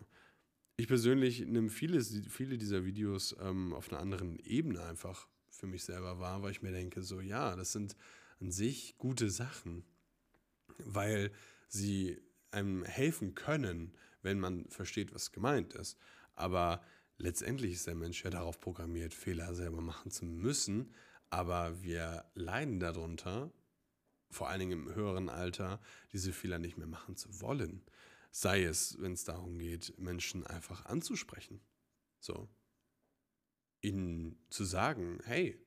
Ich 0.77 0.87
persönlich 0.87 1.41
nehme 1.47 1.69
viele, 1.69 2.03
viele 2.03 2.57
dieser 2.57 2.85
Videos 2.85 3.37
ähm, 3.41 3.75
auf 3.75 3.91
einer 3.91 4.01
anderen 4.01 4.39
Ebene 4.39 4.83
einfach 4.83 5.29
für 5.51 5.67
mich 5.67 5.85
selber 5.85 6.19
wahr, 6.21 6.43
weil 6.43 6.53
ich 6.53 6.63
mir 6.63 6.73
denke, 6.73 7.03
so 7.03 7.21
ja, 7.21 7.55
das 7.57 7.73
sind 7.73 7.97
an 8.41 8.51
sich 8.51 8.97
gute 8.97 9.29
Sachen, 9.29 9.85
weil 10.79 11.33
sie 11.69 12.19
einem 12.51 12.85
helfen 12.85 13.35
können, 13.35 13.95
wenn 14.23 14.41
man 14.41 14.69
versteht, 14.71 15.15
was 15.15 15.33
gemeint 15.33 15.75
ist. 15.75 15.99
Aber 16.35 16.83
letztendlich 17.19 17.73
ist 17.73 17.87
der 17.87 17.95
Mensch 17.95 18.25
ja 18.25 18.31
darauf 18.31 18.61
programmiert, 18.61 19.15
Fehler 19.15 19.55
selber 19.55 19.81
machen 19.81 20.11
zu 20.11 20.25
müssen, 20.25 20.95
aber 21.29 21.83
wir 21.83 22.25
leiden 22.35 22.81
darunter, 22.81 23.53
vor 24.31 24.49
allen 24.49 24.61
Dingen 24.61 24.87
im 24.87 24.95
höheren 24.95 25.29
Alter, 25.29 25.81
diese 26.13 26.33
Fehler 26.33 26.59
nicht 26.59 26.77
mehr 26.77 26.87
machen 26.87 27.17
zu 27.17 27.41
wollen. 27.41 27.83
Sei 28.31 28.63
es, 28.63 29.01
wenn 29.01 29.13
es 29.13 29.25
darum 29.25 29.59
geht, 29.59 29.99
Menschen 29.99 30.47
einfach 30.47 30.87
anzusprechen. 30.87 31.61
So. 32.21 32.49
Ihnen 33.83 34.39
zu 34.51 34.65
sagen, 34.65 35.19
hey, 35.25 35.61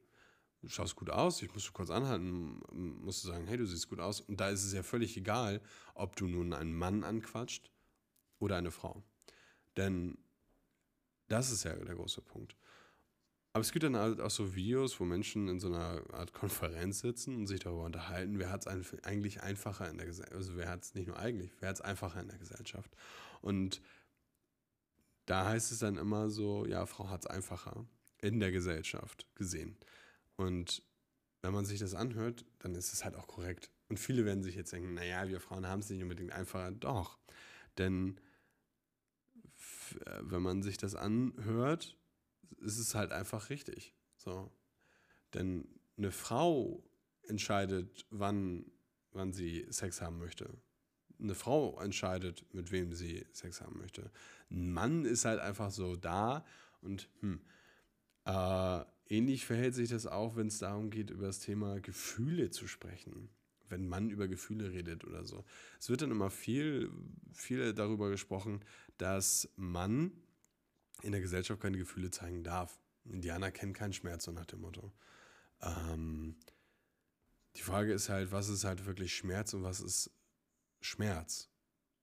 du 0.61 0.69
schaust 0.69 0.95
gut 0.95 1.09
aus, 1.09 1.41
ich 1.41 1.53
muss 1.53 1.73
kurz 1.73 1.89
anhalten, 1.89 2.61
musst 2.71 3.23
du 3.23 3.27
sagen, 3.27 3.47
hey, 3.47 3.57
du 3.57 3.65
siehst 3.65 3.89
gut 3.89 3.99
aus. 3.99 4.21
Und 4.21 4.39
da 4.39 4.49
ist 4.49 4.63
es 4.63 4.71
ja 4.71 4.83
völlig 4.83 5.17
egal, 5.17 5.61
ob 5.93 6.15
du 6.15 6.27
nun 6.27 6.53
einen 6.53 6.73
Mann 6.73 7.03
anquatscht 7.03 7.69
oder 8.39 8.55
eine 8.55 8.71
Frau. 8.71 9.03
Denn 9.75 10.17
das 11.27 11.51
ist 11.51 11.63
ja 11.63 11.75
der 11.75 11.95
große 11.95 12.21
Punkt. 12.21 12.55
Aber 13.53 13.61
es 13.61 13.71
gibt 13.71 13.83
dann 13.83 13.95
halt 13.95 14.19
auch 14.19 14.31
so 14.31 14.55
Videos, 14.55 14.99
wo 14.99 15.05
Menschen 15.05 15.47
in 15.47 15.59
so 15.59 15.67
einer 15.67 16.01
Art 16.11 16.33
Konferenz 16.33 17.01
sitzen 17.01 17.35
und 17.35 17.45
sich 17.47 17.59
darüber 17.59 17.83
unterhalten, 17.83 18.39
wer 18.39 18.49
hat 18.49 18.65
es 18.65 19.03
eigentlich 19.03 19.43
einfacher 19.43 19.87
in 19.89 19.97
der 19.97 20.07
Gesellschaft, 20.07 20.35
also 20.35 20.57
wer 20.57 20.69
hat 20.69 20.83
es 20.83 20.95
nicht 20.95 21.07
nur 21.07 21.19
eigentlich, 21.19 21.51
wer 21.59 21.69
hat 21.69 21.75
es 21.75 21.81
einfacher 21.81 22.19
in 22.19 22.29
der 22.29 22.39
Gesellschaft. 22.39 22.89
Und 23.41 23.79
da 25.25 25.45
heißt 25.45 25.71
es 25.71 25.79
dann 25.79 25.97
immer 25.97 26.29
so, 26.31 26.65
ja, 26.65 26.87
Frau 26.87 27.09
hat 27.09 27.21
es 27.21 27.27
einfacher 27.27 27.85
in 28.17 28.39
der 28.39 28.51
Gesellschaft 28.51 29.27
gesehen. 29.35 29.77
Und 30.35 30.81
wenn 31.43 31.53
man 31.53 31.65
sich 31.65 31.79
das 31.79 31.93
anhört, 31.93 32.45
dann 32.57 32.73
ist 32.73 32.91
es 32.91 33.05
halt 33.05 33.15
auch 33.15 33.27
korrekt. 33.27 33.69
Und 33.87 33.99
viele 33.99 34.25
werden 34.25 34.43
sich 34.43 34.55
jetzt 34.55 34.73
denken, 34.73 34.95
naja, 34.95 35.27
wir 35.27 35.39
Frauen 35.39 35.67
haben 35.67 35.81
es 35.81 35.89
nicht 35.89 36.01
unbedingt 36.01 36.31
einfacher. 36.31 36.71
Doch. 36.71 37.19
Denn 37.77 38.17
äh, 40.05 40.19
wenn 40.21 40.41
man 40.41 40.63
sich 40.63 40.77
das 40.77 40.95
anhört, 40.95 41.97
ist 42.59 42.79
es 42.79 42.95
halt 42.95 43.11
einfach 43.11 43.49
richtig. 43.49 43.93
So. 44.17 44.51
Denn 45.33 45.67
eine 45.97 46.11
Frau 46.11 46.83
entscheidet, 47.27 48.05
wann, 48.09 48.65
wann 49.11 49.33
sie 49.33 49.65
Sex 49.69 50.01
haben 50.01 50.19
möchte. 50.19 50.49
Eine 51.19 51.35
Frau 51.35 51.79
entscheidet, 51.79 52.45
mit 52.53 52.71
wem 52.71 52.93
sie 52.93 53.25
Sex 53.31 53.61
haben 53.61 53.77
möchte. 53.77 54.11
Ein 54.49 54.73
Mann 54.73 55.05
ist 55.05 55.25
halt 55.25 55.39
einfach 55.39 55.71
so 55.71 55.95
da 55.95 56.45
und 56.81 57.09
hm, 57.21 57.41
äh, 58.25 58.81
ähnlich 59.07 59.45
verhält 59.45 59.75
sich 59.75 59.89
das 59.89 60.07
auch, 60.07 60.35
wenn 60.35 60.47
es 60.47 60.59
darum 60.59 60.89
geht, 60.89 61.09
über 61.09 61.27
das 61.27 61.39
Thema 61.39 61.79
Gefühle 61.79 62.49
zu 62.49 62.67
sprechen. 62.67 63.29
Wenn 63.69 63.87
man 63.87 64.09
über 64.09 64.27
Gefühle 64.27 64.71
redet 64.71 65.03
oder 65.05 65.23
so. 65.23 65.45
Es 65.79 65.89
wird 65.89 66.01
dann 66.01 66.11
immer 66.11 66.29
viel, 66.29 66.91
viel 67.33 67.73
darüber 67.73 68.09
gesprochen, 68.09 68.59
dass 68.97 69.49
man 69.55 70.11
in 71.03 71.11
der 71.11 71.21
Gesellschaft 71.21 71.61
keine 71.61 71.77
Gefühle 71.77 72.11
zeigen 72.11 72.43
darf. 72.43 72.79
Indianer 73.05 73.51
kennen 73.51 73.73
keinen 73.73 73.93
Schmerz, 73.93 74.23
so 74.23 74.31
nach 74.31 74.45
dem 74.45 74.61
Motto. 74.61 74.91
Ähm, 75.61 76.35
die 77.55 77.61
Frage 77.61 77.93
ist 77.93 78.09
halt, 78.09 78.31
was 78.31 78.49
ist 78.49 78.63
halt 78.63 78.85
wirklich 78.85 79.15
Schmerz 79.15 79.53
und 79.53 79.63
was 79.63 79.79
ist 79.81 80.11
Schmerz? 80.81 81.49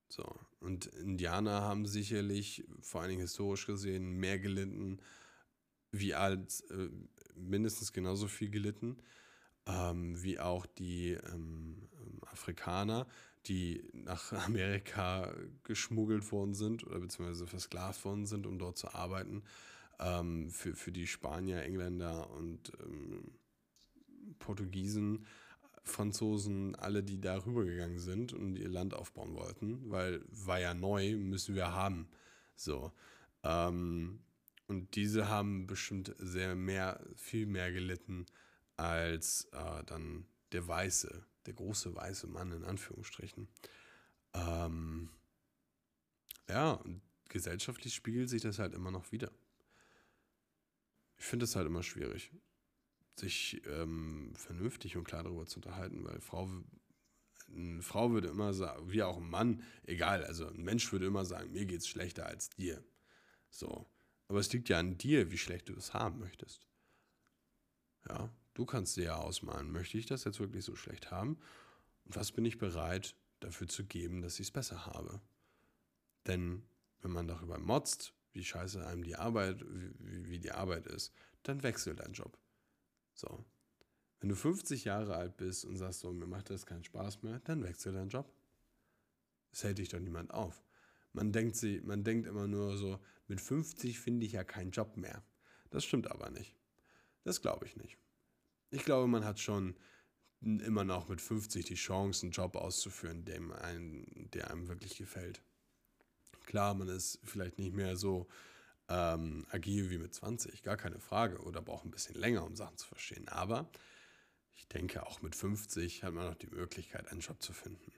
So. 0.09 0.39
Und 0.61 0.87
Indianer 0.87 1.63
haben 1.63 1.87
sicherlich, 1.87 2.65
vor 2.81 3.01
allen 3.01 3.11
Dingen 3.11 3.23
historisch 3.23 3.67
gesehen, 3.67 4.19
mehr 4.19 4.39
gelitten, 4.39 5.01
wie 5.93 6.15
als 6.15 6.61
äh, 6.71 6.89
mindestens 7.35 7.93
genauso 7.93 8.29
viel 8.29 8.51
gelitten, 8.51 8.99
ähm, 9.67 10.23
wie 10.23 10.39
auch 10.39 10.67
die 10.67 11.13
ähm, 11.13 11.89
Afrikaner, 12.27 13.07
die 13.47 13.83
nach 13.93 14.33
Amerika 14.47 15.35
geschmuggelt 15.65 16.31
worden 16.33 16.55
sind 16.55 16.87
oder 16.87 16.99
beziehungsweise 16.99 17.47
versklavt 17.47 18.05
worden 18.05 18.27
sind, 18.27 18.47
um 18.47 18.59
dort 18.59 18.79
zu 18.79 18.95
arbeiten. 18.95 19.43
Ähm, 19.99 20.51
für, 20.51 20.75
für 20.75 20.93
die 20.93 21.07
Spanier, 21.07 21.63
Engländer 21.63 22.31
und 22.31 22.73
ähm, 22.81 23.33
Portugiesen, 24.39 25.27
Franzosen, 25.85 26.75
alle, 26.77 27.03
die 27.03 27.21
da 27.21 27.45
rübergegangen 27.45 27.99
sind 27.99 28.33
und 28.33 28.57
ihr 28.57 28.69
Land 28.69 28.95
aufbauen 28.95 29.35
wollten, 29.35 29.91
weil 29.91 30.23
war 30.31 30.61
ja 30.61 30.75
neu, 30.75 31.17
müssen 31.17 31.55
wir 31.55 31.73
haben. 31.73 32.09
So. 32.57 32.93
Ähm, 33.43 34.21
und 34.67 34.95
diese 34.95 35.29
haben 35.29 35.67
bestimmt 35.67 36.15
sehr 36.19 36.55
mehr, 36.55 37.05
viel 37.17 37.47
mehr 37.47 37.73
gelitten 37.73 38.27
als 38.77 39.49
äh, 39.53 39.85
dann 39.85 40.27
der 40.53 40.67
Weiße, 40.67 41.25
der 41.47 41.55
große 41.55 41.95
weiße 41.95 42.27
Mann 42.27 42.53
in 42.53 42.65
Anführungsstrichen. 42.65 43.49
Ähm, 44.35 45.11
ja, 46.49 46.83
gesellschaftlich 47.29 47.95
spiegelt 47.95 48.29
sich 48.29 48.43
das 48.43 48.59
halt 48.59 48.75
immer 48.75 48.91
noch 48.91 49.13
wieder. 49.13 49.31
Ich 51.17 51.25
finde 51.25 51.45
es 51.45 51.55
halt 51.55 51.67
immer 51.67 51.83
schwierig, 51.83 52.33
sich 53.17 53.63
ähm, 53.67 54.33
vernünftig 54.37 54.97
und 54.97 55.05
klar 55.05 55.23
darüber 55.23 55.47
zu 55.47 55.59
unterhalten, 55.59 56.05
weil 56.05 56.21
Frau, 56.21 56.49
eine 57.49 57.83
Frau 57.83 58.11
würde 58.13 58.29
immer 58.29 58.55
sagen, 58.55 58.91
wie 58.91 59.03
auch 59.03 59.19
ein 59.19 59.29
Mann, 59.29 59.63
egal, 59.85 60.25
also 60.25 60.47
ein 60.47 60.63
Mensch 60.63 60.91
würde 60.93 61.07
immer 61.07 61.25
sagen, 61.25 61.53
mir 61.53 61.67
geht 61.67 61.81
es 61.81 61.89
schlechter 61.89 62.27
als 62.27 62.51
dir. 62.51 62.83
So. 63.51 63.91
Aber 64.29 64.39
es 64.39 64.53
liegt 64.53 64.69
ja 64.69 64.79
an 64.79 64.97
dir, 64.97 65.31
wie 65.31 65.39
schlecht 65.39 65.69
du 65.69 65.75
es 65.75 65.93
haben 65.93 66.21
möchtest. 66.21 66.67
Ja, 68.09 68.33
du 68.61 68.67
kannst 68.67 68.99
dir 68.99 69.05
ja 69.05 69.17
ausmalen, 69.17 69.73
möchte 69.73 69.97
ich 69.97 70.05
das 70.05 70.25
jetzt 70.25 70.39
wirklich 70.39 70.67
so 70.67 70.77
schlecht 70.77 71.11
haben? 71.11 71.39
Und 72.05 72.15
was 72.15 72.31
bin 72.31 72.45
ich 72.45 72.59
bereit 72.59 73.15
dafür 73.41 73.69
zu 73.69 73.87
geben, 73.87 74.21
dass 74.21 74.35
ich 74.35 74.49
es 74.49 74.51
besser 74.51 74.85
habe? 74.85 75.23
Denn 76.27 76.63
wenn 77.01 77.11
man 77.11 77.27
darüber 77.27 77.59
motzt, 77.59 78.13
wie 78.35 78.45
scheiße 78.45 78.87
einem 78.87 79.03
die 79.03 79.17
Arbeit, 79.17 79.65
wie, 79.65 80.29
wie 80.29 80.39
die 80.39 80.53
Arbeit 80.53 80.87
ist, 80.87 81.11
dann 81.43 81.63
wechselt 81.63 82.01
dein 82.01 82.13
Job. 82.13 82.37
So. 83.15 83.47
Wenn 84.21 84.29
du 84.29 84.37
50 84.37 84.85
Jahre 84.85 85.17
alt 85.17 85.39
bist 85.39 85.65
und 85.65 85.79
sagst 85.79 86.01
so, 86.01 86.13
mir 86.13 86.27
macht 86.27 86.51
das 86.51 86.67
keinen 86.67 86.85
Spaß 86.85 87.23
mehr, 87.23 87.41
dann 87.45 87.65
wechsel 87.65 87.95
deinen 87.95 88.11
Job. 88.11 88.31
Es 89.53 89.65
hält 89.65 89.79
dich 89.79 89.89
doch 89.89 90.01
niemand 90.01 90.35
auf. 90.35 90.63
Man 91.15 91.33
denkt, 91.33 91.57
sie, 91.57 91.81
man 91.81 92.05
denkt 92.05 92.27
immer 92.27 92.47
nur 92.47 92.77
so, 92.77 93.01
mit 93.27 93.41
50 93.41 93.99
finde 93.99 94.27
ich 94.27 94.33
ja 94.33 94.45
keinen 94.45 94.71
Job 94.71 94.99
mehr. 94.99 95.25
Das 95.71 95.83
stimmt 95.83 96.11
aber 96.11 96.29
nicht. 96.29 96.55
Das 97.25 97.41
glaube 97.41 97.65
ich 97.65 97.77
nicht. 97.77 97.97
Ich 98.71 98.85
glaube, 98.85 99.09
man 99.09 99.25
hat 99.25 99.41
schon 99.41 99.77
immer 100.41 100.85
noch 100.85 101.09
mit 101.09 101.21
50 101.21 101.65
die 101.65 101.75
Chance, 101.75 102.23
einen 102.23 102.33
Job 102.33 102.57
auszuführen, 102.57 103.25
dem 103.25 103.53
einen, 103.53 104.31
der 104.33 104.51
einem 104.51 104.69
wirklich 104.69 104.97
gefällt. 104.97 105.43
Klar, 106.47 106.75
man 106.75 106.89
ist 106.89 107.19
vielleicht 107.25 107.59
nicht 107.59 107.75
mehr 107.75 107.97
so 107.97 108.27
ähm, 108.89 109.47
agil 109.51 109.91
wie 109.91 109.99
mit 109.99 110.15
20, 110.15 110.63
gar 110.63 110.77
keine 110.77 110.99
Frage, 110.99 111.39
oder 111.43 111.61
braucht 111.61 111.85
ein 111.85 111.91
bisschen 111.91 112.17
länger, 112.17 112.45
um 112.45 112.57
Sachen 112.57 112.77
zu 112.79 112.87
verstehen. 112.87 113.29
Aber 113.29 113.71
ich 114.55 114.67
denke, 114.69 115.07
auch 115.07 115.21
mit 115.23 115.35
50 115.35 116.03
hat 116.03 116.15
man 116.15 116.27
noch 116.27 116.35
die 116.35 116.49
Möglichkeit, 116.49 117.09
einen 117.09 117.21
Job 117.21 117.43
zu 117.43 117.53
finden. 117.53 117.93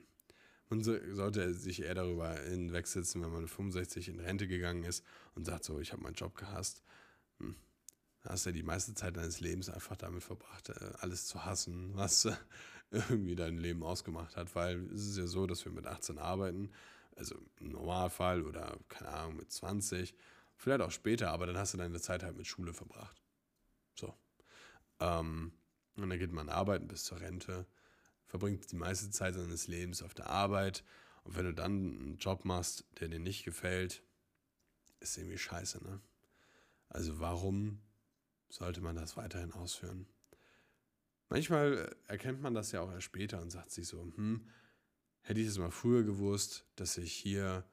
Man 0.69 0.83
sollte 0.83 1.53
sich 1.53 1.81
eher 1.81 1.93
darüber 1.93 2.33
hinwegsetzen, 2.39 3.21
wenn 3.21 3.31
man 3.31 3.41
mit 3.41 3.51
65 3.51 4.09
in 4.09 4.19
Rente 4.19 4.47
gegangen 4.47 4.83
ist 4.83 5.05
und 5.35 5.45
sagt 5.45 5.65
so, 5.65 5.79
ich 5.79 5.91
habe 5.91 6.01
meinen 6.01 6.15
Job 6.15 6.35
gehasst. 6.35 6.83
Hm. 7.39 7.55
Hast 8.23 8.45
du 8.45 8.49
ja 8.49 8.53
die 8.53 8.63
meiste 8.63 8.93
Zeit 8.93 9.17
deines 9.17 9.41
Lebens 9.41 9.69
einfach 9.69 9.97
damit 9.97 10.23
verbracht, 10.23 10.69
äh, 10.69 10.93
alles 10.99 11.25
zu 11.27 11.43
hassen, 11.45 11.91
was 11.95 12.27
irgendwie 12.91 13.35
dein 13.35 13.57
Leben 13.57 13.83
ausgemacht 13.83 14.35
hat. 14.35 14.55
Weil 14.55 14.85
es 14.93 15.07
ist 15.07 15.17
ja 15.17 15.27
so, 15.27 15.47
dass 15.47 15.65
wir 15.65 15.71
mit 15.71 15.85
18 15.85 16.17
arbeiten, 16.17 16.71
also 17.15 17.35
im 17.59 17.69
Normalfall 17.69 18.43
oder 18.43 18.77
keine 18.89 19.09
Ahnung 19.09 19.37
mit 19.37 19.51
20, 19.51 20.15
vielleicht 20.55 20.81
auch 20.81 20.91
später, 20.91 21.31
aber 21.31 21.45
dann 21.45 21.57
hast 21.57 21.73
du 21.73 21.77
deine 21.77 21.99
Zeit 21.99 22.23
halt 22.23 22.37
mit 22.37 22.47
Schule 22.47 22.73
verbracht. 22.73 23.21
So. 23.95 24.13
Ähm, 24.99 25.51
und 25.95 26.09
dann 26.09 26.19
geht 26.19 26.31
man 26.31 26.49
arbeiten 26.49 26.87
bis 26.87 27.03
zur 27.03 27.19
Rente 27.19 27.67
verbringt 28.33 28.71
die 28.71 28.77
meiste 28.77 29.11
Zeit 29.11 29.35
seines 29.35 29.67
Lebens 29.67 30.01
auf 30.01 30.15
der 30.15 30.27
Arbeit. 30.27 30.83
Und 31.23 31.35
wenn 31.35 31.45
du 31.45 31.53
dann 31.53 31.71
einen 31.71 32.17
Job 32.17 32.45
machst, 32.45 32.83
der 32.99 33.07
dir 33.07 33.19
nicht 33.19 33.43
gefällt, 33.43 34.01
ist 35.01 35.19
irgendwie 35.19 35.37
scheiße, 35.37 35.83
ne? 35.83 36.01
Also 36.89 37.19
warum 37.19 37.79
sollte 38.53 38.81
man 38.81 38.95
das 38.95 39.17
weiterhin 39.17 39.51
ausführen? 39.51 40.05
Manchmal 41.29 41.95
erkennt 42.07 42.41
man 42.41 42.53
das 42.53 42.71
ja 42.71 42.81
auch 42.81 42.91
erst 42.91 43.05
später 43.05 43.41
und 43.41 43.49
sagt 43.49 43.71
sich 43.71 43.87
so, 43.87 44.03
hm, 44.03 44.47
hätte 45.21 45.39
ich 45.39 45.47
es 45.47 45.57
mal 45.57 45.71
früher 45.71 46.03
gewusst, 46.03 46.67
dass 46.75 46.97
ich 46.97 47.11
hier 47.11 47.65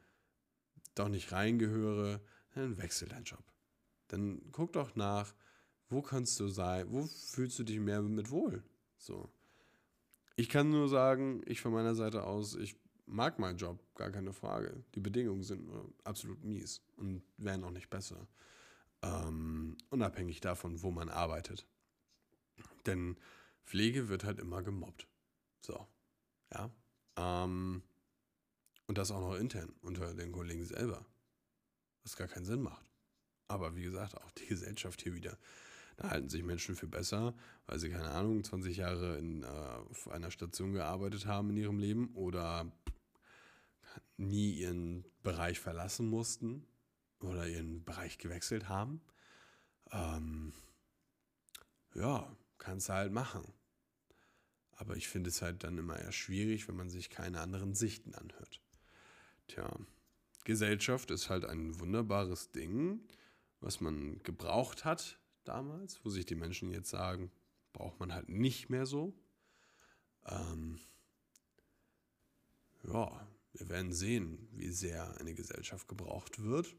doch 0.95 1.09
nicht 1.09 1.33
reingehöre, 1.33 2.23
dann 2.55 2.79
wechsel 2.79 3.09
deinen 3.09 3.25
Job. 3.25 3.45
Dann 4.09 4.41
guck 4.53 4.73
doch 4.73 4.97
nach, 4.97 5.35
wo 5.91 6.01
kannst 6.01 6.41
du 6.41 6.49
sein, 6.49 6.87
wo 6.91 7.05
fühlst 7.05 7.59
du 7.59 7.65
dich 7.65 7.79
mehr 7.79 8.01
mit 8.01 8.31
wohl? 8.31 8.65
So. 8.97 9.31
Ich 10.37 10.49
kann 10.49 10.71
nur 10.71 10.89
sagen, 10.89 11.43
ich 11.45 11.61
von 11.61 11.73
meiner 11.73 11.95
Seite 11.95 12.25
aus, 12.25 12.55
ich 12.55 12.77
mag 13.05 13.39
meinen 13.39 13.59
Job, 13.59 13.79
gar 13.95 14.11
keine 14.11 14.33
Frage. 14.33 14.83
Die 14.95 15.01
Bedingungen 15.01 15.43
sind 15.43 15.71
absolut 16.05 16.43
mies 16.43 16.81
und 16.97 17.23
werden 17.37 17.65
auch 17.65 17.71
nicht 17.71 17.91
besser. 17.91 18.27
Ähm, 19.03 19.77
unabhängig 19.91 20.41
davon, 20.41 20.83
wo 20.83 20.91
man 20.91 21.09
arbeitet. 21.09 21.67
Denn 22.87 23.17
Pflege 23.65 24.09
wird 24.09 24.25
halt 24.25 24.39
immer 24.39 24.63
gemobbt. 24.63 25.07
So. 25.61 25.87
Ja. 26.53 26.71
Ähm, 27.17 27.83
und 28.87 28.99
das 28.99 29.11
auch 29.11 29.21
noch 29.21 29.37
intern 29.37 29.73
unter 29.83 30.15
den 30.15 30.33
Kollegen 30.33 30.65
selber. 30.65 31.07
Was 32.03 32.17
gar 32.17 32.29
keinen 32.29 32.45
Sinn 32.45 32.63
macht. 32.63 32.85
Aber 33.49 33.77
wie 33.77 33.83
gesagt, 33.83 34.17
auch 34.17 34.31
die 34.33 34.47
Gesellschaft 34.47 35.03
hier 35.03 35.15
wieder 35.15 35.39
da 36.01 36.09
halten 36.09 36.31
sich 36.31 36.43
Menschen 36.43 36.77
für 36.77 36.87
besser, 36.87 37.35
weil 37.67 37.79
sie, 37.79 37.91
keine 37.91 38.11
Ahnung, 38.11 38.43
20 38.43 38.79
Jahre 38.79 39.19
in, 39.19 39.43
äh, 39.43 39.47
auf 39.47 40.09
einer 40.09 40.31
Station 40.31 40.73
gearbeitet 40.73 41.27
haben 41.27 41.51
in 41.51 41.59
ihrem 41.59 41.79
Leben 41.79 42.09
oder 42.15 42.73
nie 44.17 44.53
ihren 44.53 45.05
Bereich 45.23 45.61
verlassen 45.61 46.09
mussten 46.09 46.67
oder 47.21 47.47
ihren 47.47 47.85
Bereich 47.85 48.19
gewechselt 48.19 48.69
haben. 48.69 49.01
Ähm, 49.93 50.53
ja, 51.95 52.35
kannst 52.59 52.89
du 52.89 52.93
halt 52.93 53.13
machen. 53.13 53.45
Aber 54.73 54.97
ich 54.97 55.09
finde 55.09 55.29
es 55.29 55.43
halt 55.43 55.63
dann 55.65 55.77
immer 55.79 55.99
eher 55.99 56.13
schwierig, 56.13 56.69
wenn 56.69 56.77
man 56.77 56.89
sich 56.89 57.11
keine 57.11 57.41
anderen 57.41 57.75
Sichten 57.75 58.15
anhört. 58.15 58.61
Tja, 59.49 59.71
Gesellschaft 60.45 61.11
ist 61.11 61.29
halt 61.29 61.45
ein 61.45 61.79
wunderbares 61.81 62.51
Ding, 62.51 63.07
was 63.61 63.81
man 63.81 64.23
gebraucht 64.23 64.85
hat, 64.85 65.19
damals, 65.45 66.03
wo 66.05 66.09
sich 66.09 66.25
die 66.25 66.35
Menschen 66.35 66.71
jetzt 66.71 66.89
sagen, 66.89 67.31
braucht 67.73 68.01
man 68.01 68.15
halt 68.15 68.29
nicht 68.29 68.71
mehr 68.71 68.87
so. 68.87 69.13
Ähm, 70.27 70.79
ja, 72.85 73.29
wir 73.53 73.69
werden 73.69 73.93
sehen, 73.93 74.49
wie 74.53 74.71
sehr 74.71 75.19
eine 75.19 75.35
Gesellschaft 75.35 75.89
gebraucht 75.89 76.43
wird 76.43 76.75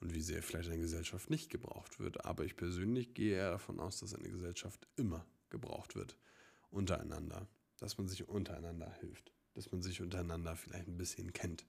und 0.00 0.14
wie 0.14 0.20
sehr 0.20 0.42
vielleicht 0.42 0.68
eine 0.68 0.80
Gesellschaft 0.80 1.30
nicht 1.30 1.50
gebraucht 1.50 1.98
wird. 1.98 2.24
Aber 2.24 2.44
ich 2.44 2.56
persönlich 2.56 3.14
gehe 3.14 3.36
eher 3.36 3.50
davon 3.50 3.80
aus, 3.80 4.00
dass 4.00 4.14
eine 4.14 4.30
Gesellschaft 4.30 4.86
immer 4.96 5.26
gebraucht 5.50 5.96
wird. 5.96 6.16
Untereinander. 6.70 7.48
Dass 7.78 7.98
man 7.98 8.08
sich 8.08 8.28
untereinander 8.28 8.92
hilft. 9.00 9.32
Dass 9.54 9.70
man 9.72 9.82
sich 9.82 10.00
untereinander 10.00 10.56
vielleicht 10.56 10.88
ein 10.88 10.98
bisschen 10.98 11.32
kennt. 11.32 11.66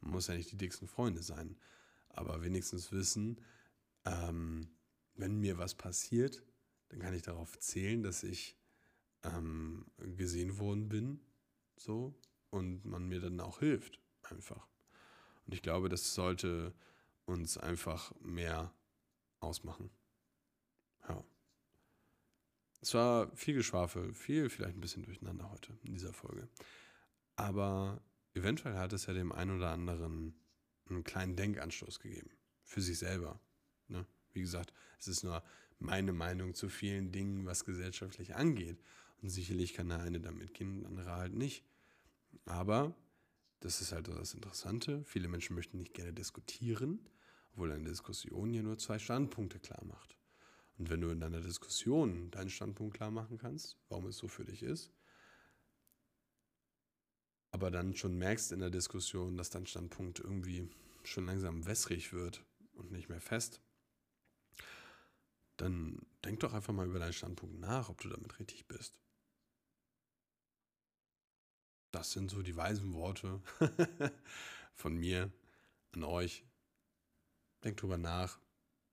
Man 0.00 0.12
muss 0.12 0.26
ja 0.28 0.34
nicht 0.34 0.50
die 0.50 0.56
dicksten 0.56 0.88
Freunde 0.88 1.22
sein. 1.22 1.56
Aber 2.08 2.42
wenigstens 2.42 2.90
wissen, 2.90 3.40
ähm, 4.04 4.68
wenn 5.14 5.38
mir 5.38 5.58
was 5.58 5.74
passiert, 5.74 6.42
dann 6.88 7.00
kann 7.00 7.14
ich 7.14 7.22
darauf 7.22 7.58
zählen, 7.58 8.02
dass 8.02 8.22
ich 8.22 8.56
ähm, 9.22 9.86
gesehen 10.16 10.58
worden 10.58 10.88
bin. 10.88 11.20
So. 11.76 12.14
Und 12.50 12.84
man 12.84 13.06
mir 13.06 13.20
dann 13.20 13.38
auch 13.40 13.60
hilft. 13.60 14.00
Einfach. 14.22 14.66
Und 15.46 15.54
ich 15.54 15.62
glaube, 15.62 15.88
das 15.88 16.14
sollte 16.14 16.74
uns 17.28 17.58
einfach 17.58 18.12
mehr 18.20 18.72
ausmachen. 19.40 19.90
Ja. 21.08 21.22
Es 22.80 22.94
war 22.94 23.30
viel 23.36 23.54
Geschwafel, 23.54 24.14
viel 24.14 24.48
vielleicht 24.48 24.76
ein 24.76 24.80
bisschen 24.80 25.02
durcheinander 25.02 25.50
heute 25.50 25.78
in 25.84 25.92
dieser 25.92 26.12
Folge. 26.12 26.48
Aber 27.36 28.00
eventuell 28.34 28.76
hat 28.76 28.92
es 28.92 29.06
ja 29.06 29.12
dem 29.12 29.32
einen 29.32 29.56
oder 29.56 29.70
anderen 29.70 30.34
einen 30.88 31.04
kleinen 31.04 31.36
Denkanstoß 31.36 32.00
gegeben. 32.00 32.30
Für 32.64 32.80
sich 32.80 32.98
selber. 32.98 33.40
Ne? 33.88 34.06
Wie 34.32 34.40
gesagt, 34.40 34.72
es 34.98 35.08
ist 35.08 35.22
nur 35.22 35.42
meine 35.78 36.12
Meinung 36.12 36.54
zu 36.54 36.68
vielen 36.68 37.12
Dingen, 37.12 37.46
was 37.46 37.64
gesellschaftlich 37.64 38.34
angeht. 38.36 38.78
Und 39.20 39.28
sicherlich 39.28 39.74
kann 39.74 39.88
der 39.88 40.00
eine 40.00 40.20
damit 40.20 40.54
gehen, 40.54 40.80
der 40.80 40.88
andere 40.88 41.12
halt 41.12 41.34
nicht. 41.34 41.64
Aber 42.46 42.94
das 43.60 43.80
ist 43.80 43.92
halt 43.92 44.08
das 44.08 44.34
Interessante. 44.34 45.04
Viele 45.04 45.28
Menschen 45.28 45.56
möchten 45.56 45.78
nicht 45.78 45.94
gerne 45.94 46.12
diskutieren, 46.12 47.00
obwohl 47.52 47.72
eine 47.72 47.88
Diskussion 47.88 48.52
ja 48.54 48.62
nur 48.62 48.78
zwei 48.78 48.98
Standpunkte 48.98 49.58
klar 49.58 49.84
macht. 49.84 50.16
Und 50.78 50.90
wenn 50.90 51.00
du 51.00 51.10
in 51.10 51.20
deiner 51.20 51.40
Diskussion 51.40 52.30
deinen 52.30 52.50
Standpunkt 52.50 52.96
klar 52.96 53.10
machen 53.10 53.38
kannst, 53.38 53.76
warum 53.88 54.06
es 54.06 54.16
so 54.16 54.28
für 54.28 54.44
dich 54.44 54.62
ist, 54.62 54.92
aber 57.50 57.70
dann 57.70 57.96
schon 57.96 58.16
merkst 58.16 58.52
in 58.52 58.60
der 58.60 58.70
Diskussion, 58.70 59.36
dass 59.36 59.50
dein 59.50 59.66
Standpunkt 59.66 60.20
irgendwie 60.20 60.68
schon 61.02 61.26
langsam 61.26 61.66
wässrig 61.66 62.12
wird 62.12 62.44
und 62.74 62.92
nicht 62.92 63.08
mehr 63.08 63.20
fest, 63.20 63.60
dann 65.56 66.06
denk 66.24 66.40
doch 66.40 66.54
einfach 66.54 66.72
mal 66.72 66.86
über 66.86 66.98
deinen 66.98 67.12
Standpunkt 67.12 67.58
nach, 67.58 67.88
ob 67.88 68.00
du 68.00 68.08
damit 68.08 68.38
richtig 68.38 68.66
bist. 68.68 69.00
Das 71.90 72.12
sind 72.12 72.30
so 72.30 72.42
die 72.42 72.56
weisen 72.56 72.92
Worte 72.92 73.40
von 74.74 74.96
mir 74.96 75.32
an 75.92 76.04
euch. 76.04 76.44
Denkt 77.64 77.82
drüber 77.82 77.98
nach, 77.98 78.38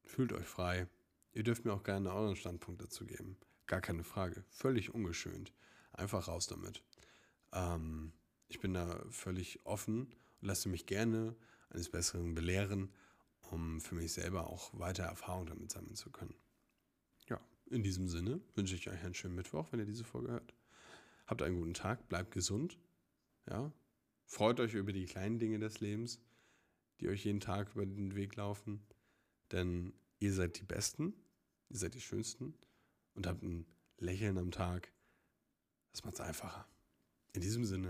fühlt 0.04 0.34
euch 0.34 0.48
frei. 0.48 0.88
Ihr 1.34 1.44
dürft 1.44 1.66
mir 1.66 1.74
auch 1.74 1.84
gerne 1.84 2.14
euren 2.14 2.36
Standpunkt 2.36 2.82
dazu 2.82 3.06
geben. 3.06 3.38
Gar 3.68 3.82
keine 3.82 4.04
Frage. 4.04 4.44
Völlig 4.50 4.94
ungeschönt. 4.94 5.54
Einfach 5.92 6.28
raus 6.28 6.48
damit. 6.48 6.84
Ähm, 7.52 8.14
ich 8.48 8.60
bin 8.60 8.74
da 8.74 9.04
völlig 9.10 9.66
offen 9.66 10.14
und 10.42 10.48
lasse 10.48 10.70
mich 10.70 10.86
gerne 10.86 11.36
eines 11.70 11.90
Besseren 11.90 12.36
belehren, 12.36 12.94
um 13.42 13.82
für 13.82 13.96
mich 13.96 14.14
selber 14.14 14.48
auch 14.48 14.78
weiter 14.78 15.04
Erfahrung 15.04 15.46
damit 15.46 15.72
sammeln 15.72 15.96
zu 15.96 16.12
können. 16.12 16.36
Ja, 17.28 17.40
in 17.68 17.84
diesem 17.84 18.08
Sinne 18.08 18.42
wünsche 18.56 18.76
ich 18.76 18.90
euch 18.90 19.04
einen 19.04 19.14
schönen 19.14 19.36
Mittwoch, 19.36 19.72
wenn 19.72 19.80
ihr 19.80 19.86
diese 19.86 20.04
Folge 20.04 20.32
hört. 20.32 20.54
Habt 21.28 21.42
einen 21.42 21.58
guten 21.58 21.74
Tag, 21.74 22.08
bleibt 22.08 22.32
gesund. 22.32 22.78
Ja, 23.50 23.72
freut 24.26 24.60
euch 24.60 24.74
über 24.74 24.94
die 24.94 25.06
kleinen 25.06 25.40
Dinge 25.40 25.60
des 25.60 25.80
Lebens, 25.80 26.20
die 27.00 27.10
euch 27.10 27.26
jeden 27.26 27.40
Tag 27.40 27.74
über 27.74 27.86
den 27.86 28.16
Weg 28.16 28.36
laufen, 28.36 28.86
denn 29.52 29.94
ihr 30.20 30.34
seid 30.34 30.60
die 30.60 30.64
Besten, 30.64 31.14
ihr 31.70 31.78
seid 31.78 31.94
die 31.94 32.02
Schönsten 32.02 32.54
und 33.14 33.28
habt 33.28 33.44
ein 33.44 33.66
Lächeln 33.98 34.38
am 34.38 34.52
Tag. 34.52 34.92
Das 35.92 36.04
macht 36.04 36.16
es 36.16 36.22
einfacher. 36.22 36.68
In 37.34 37.42
diesem 37.42 37.66
Sinne. 37.66 37.84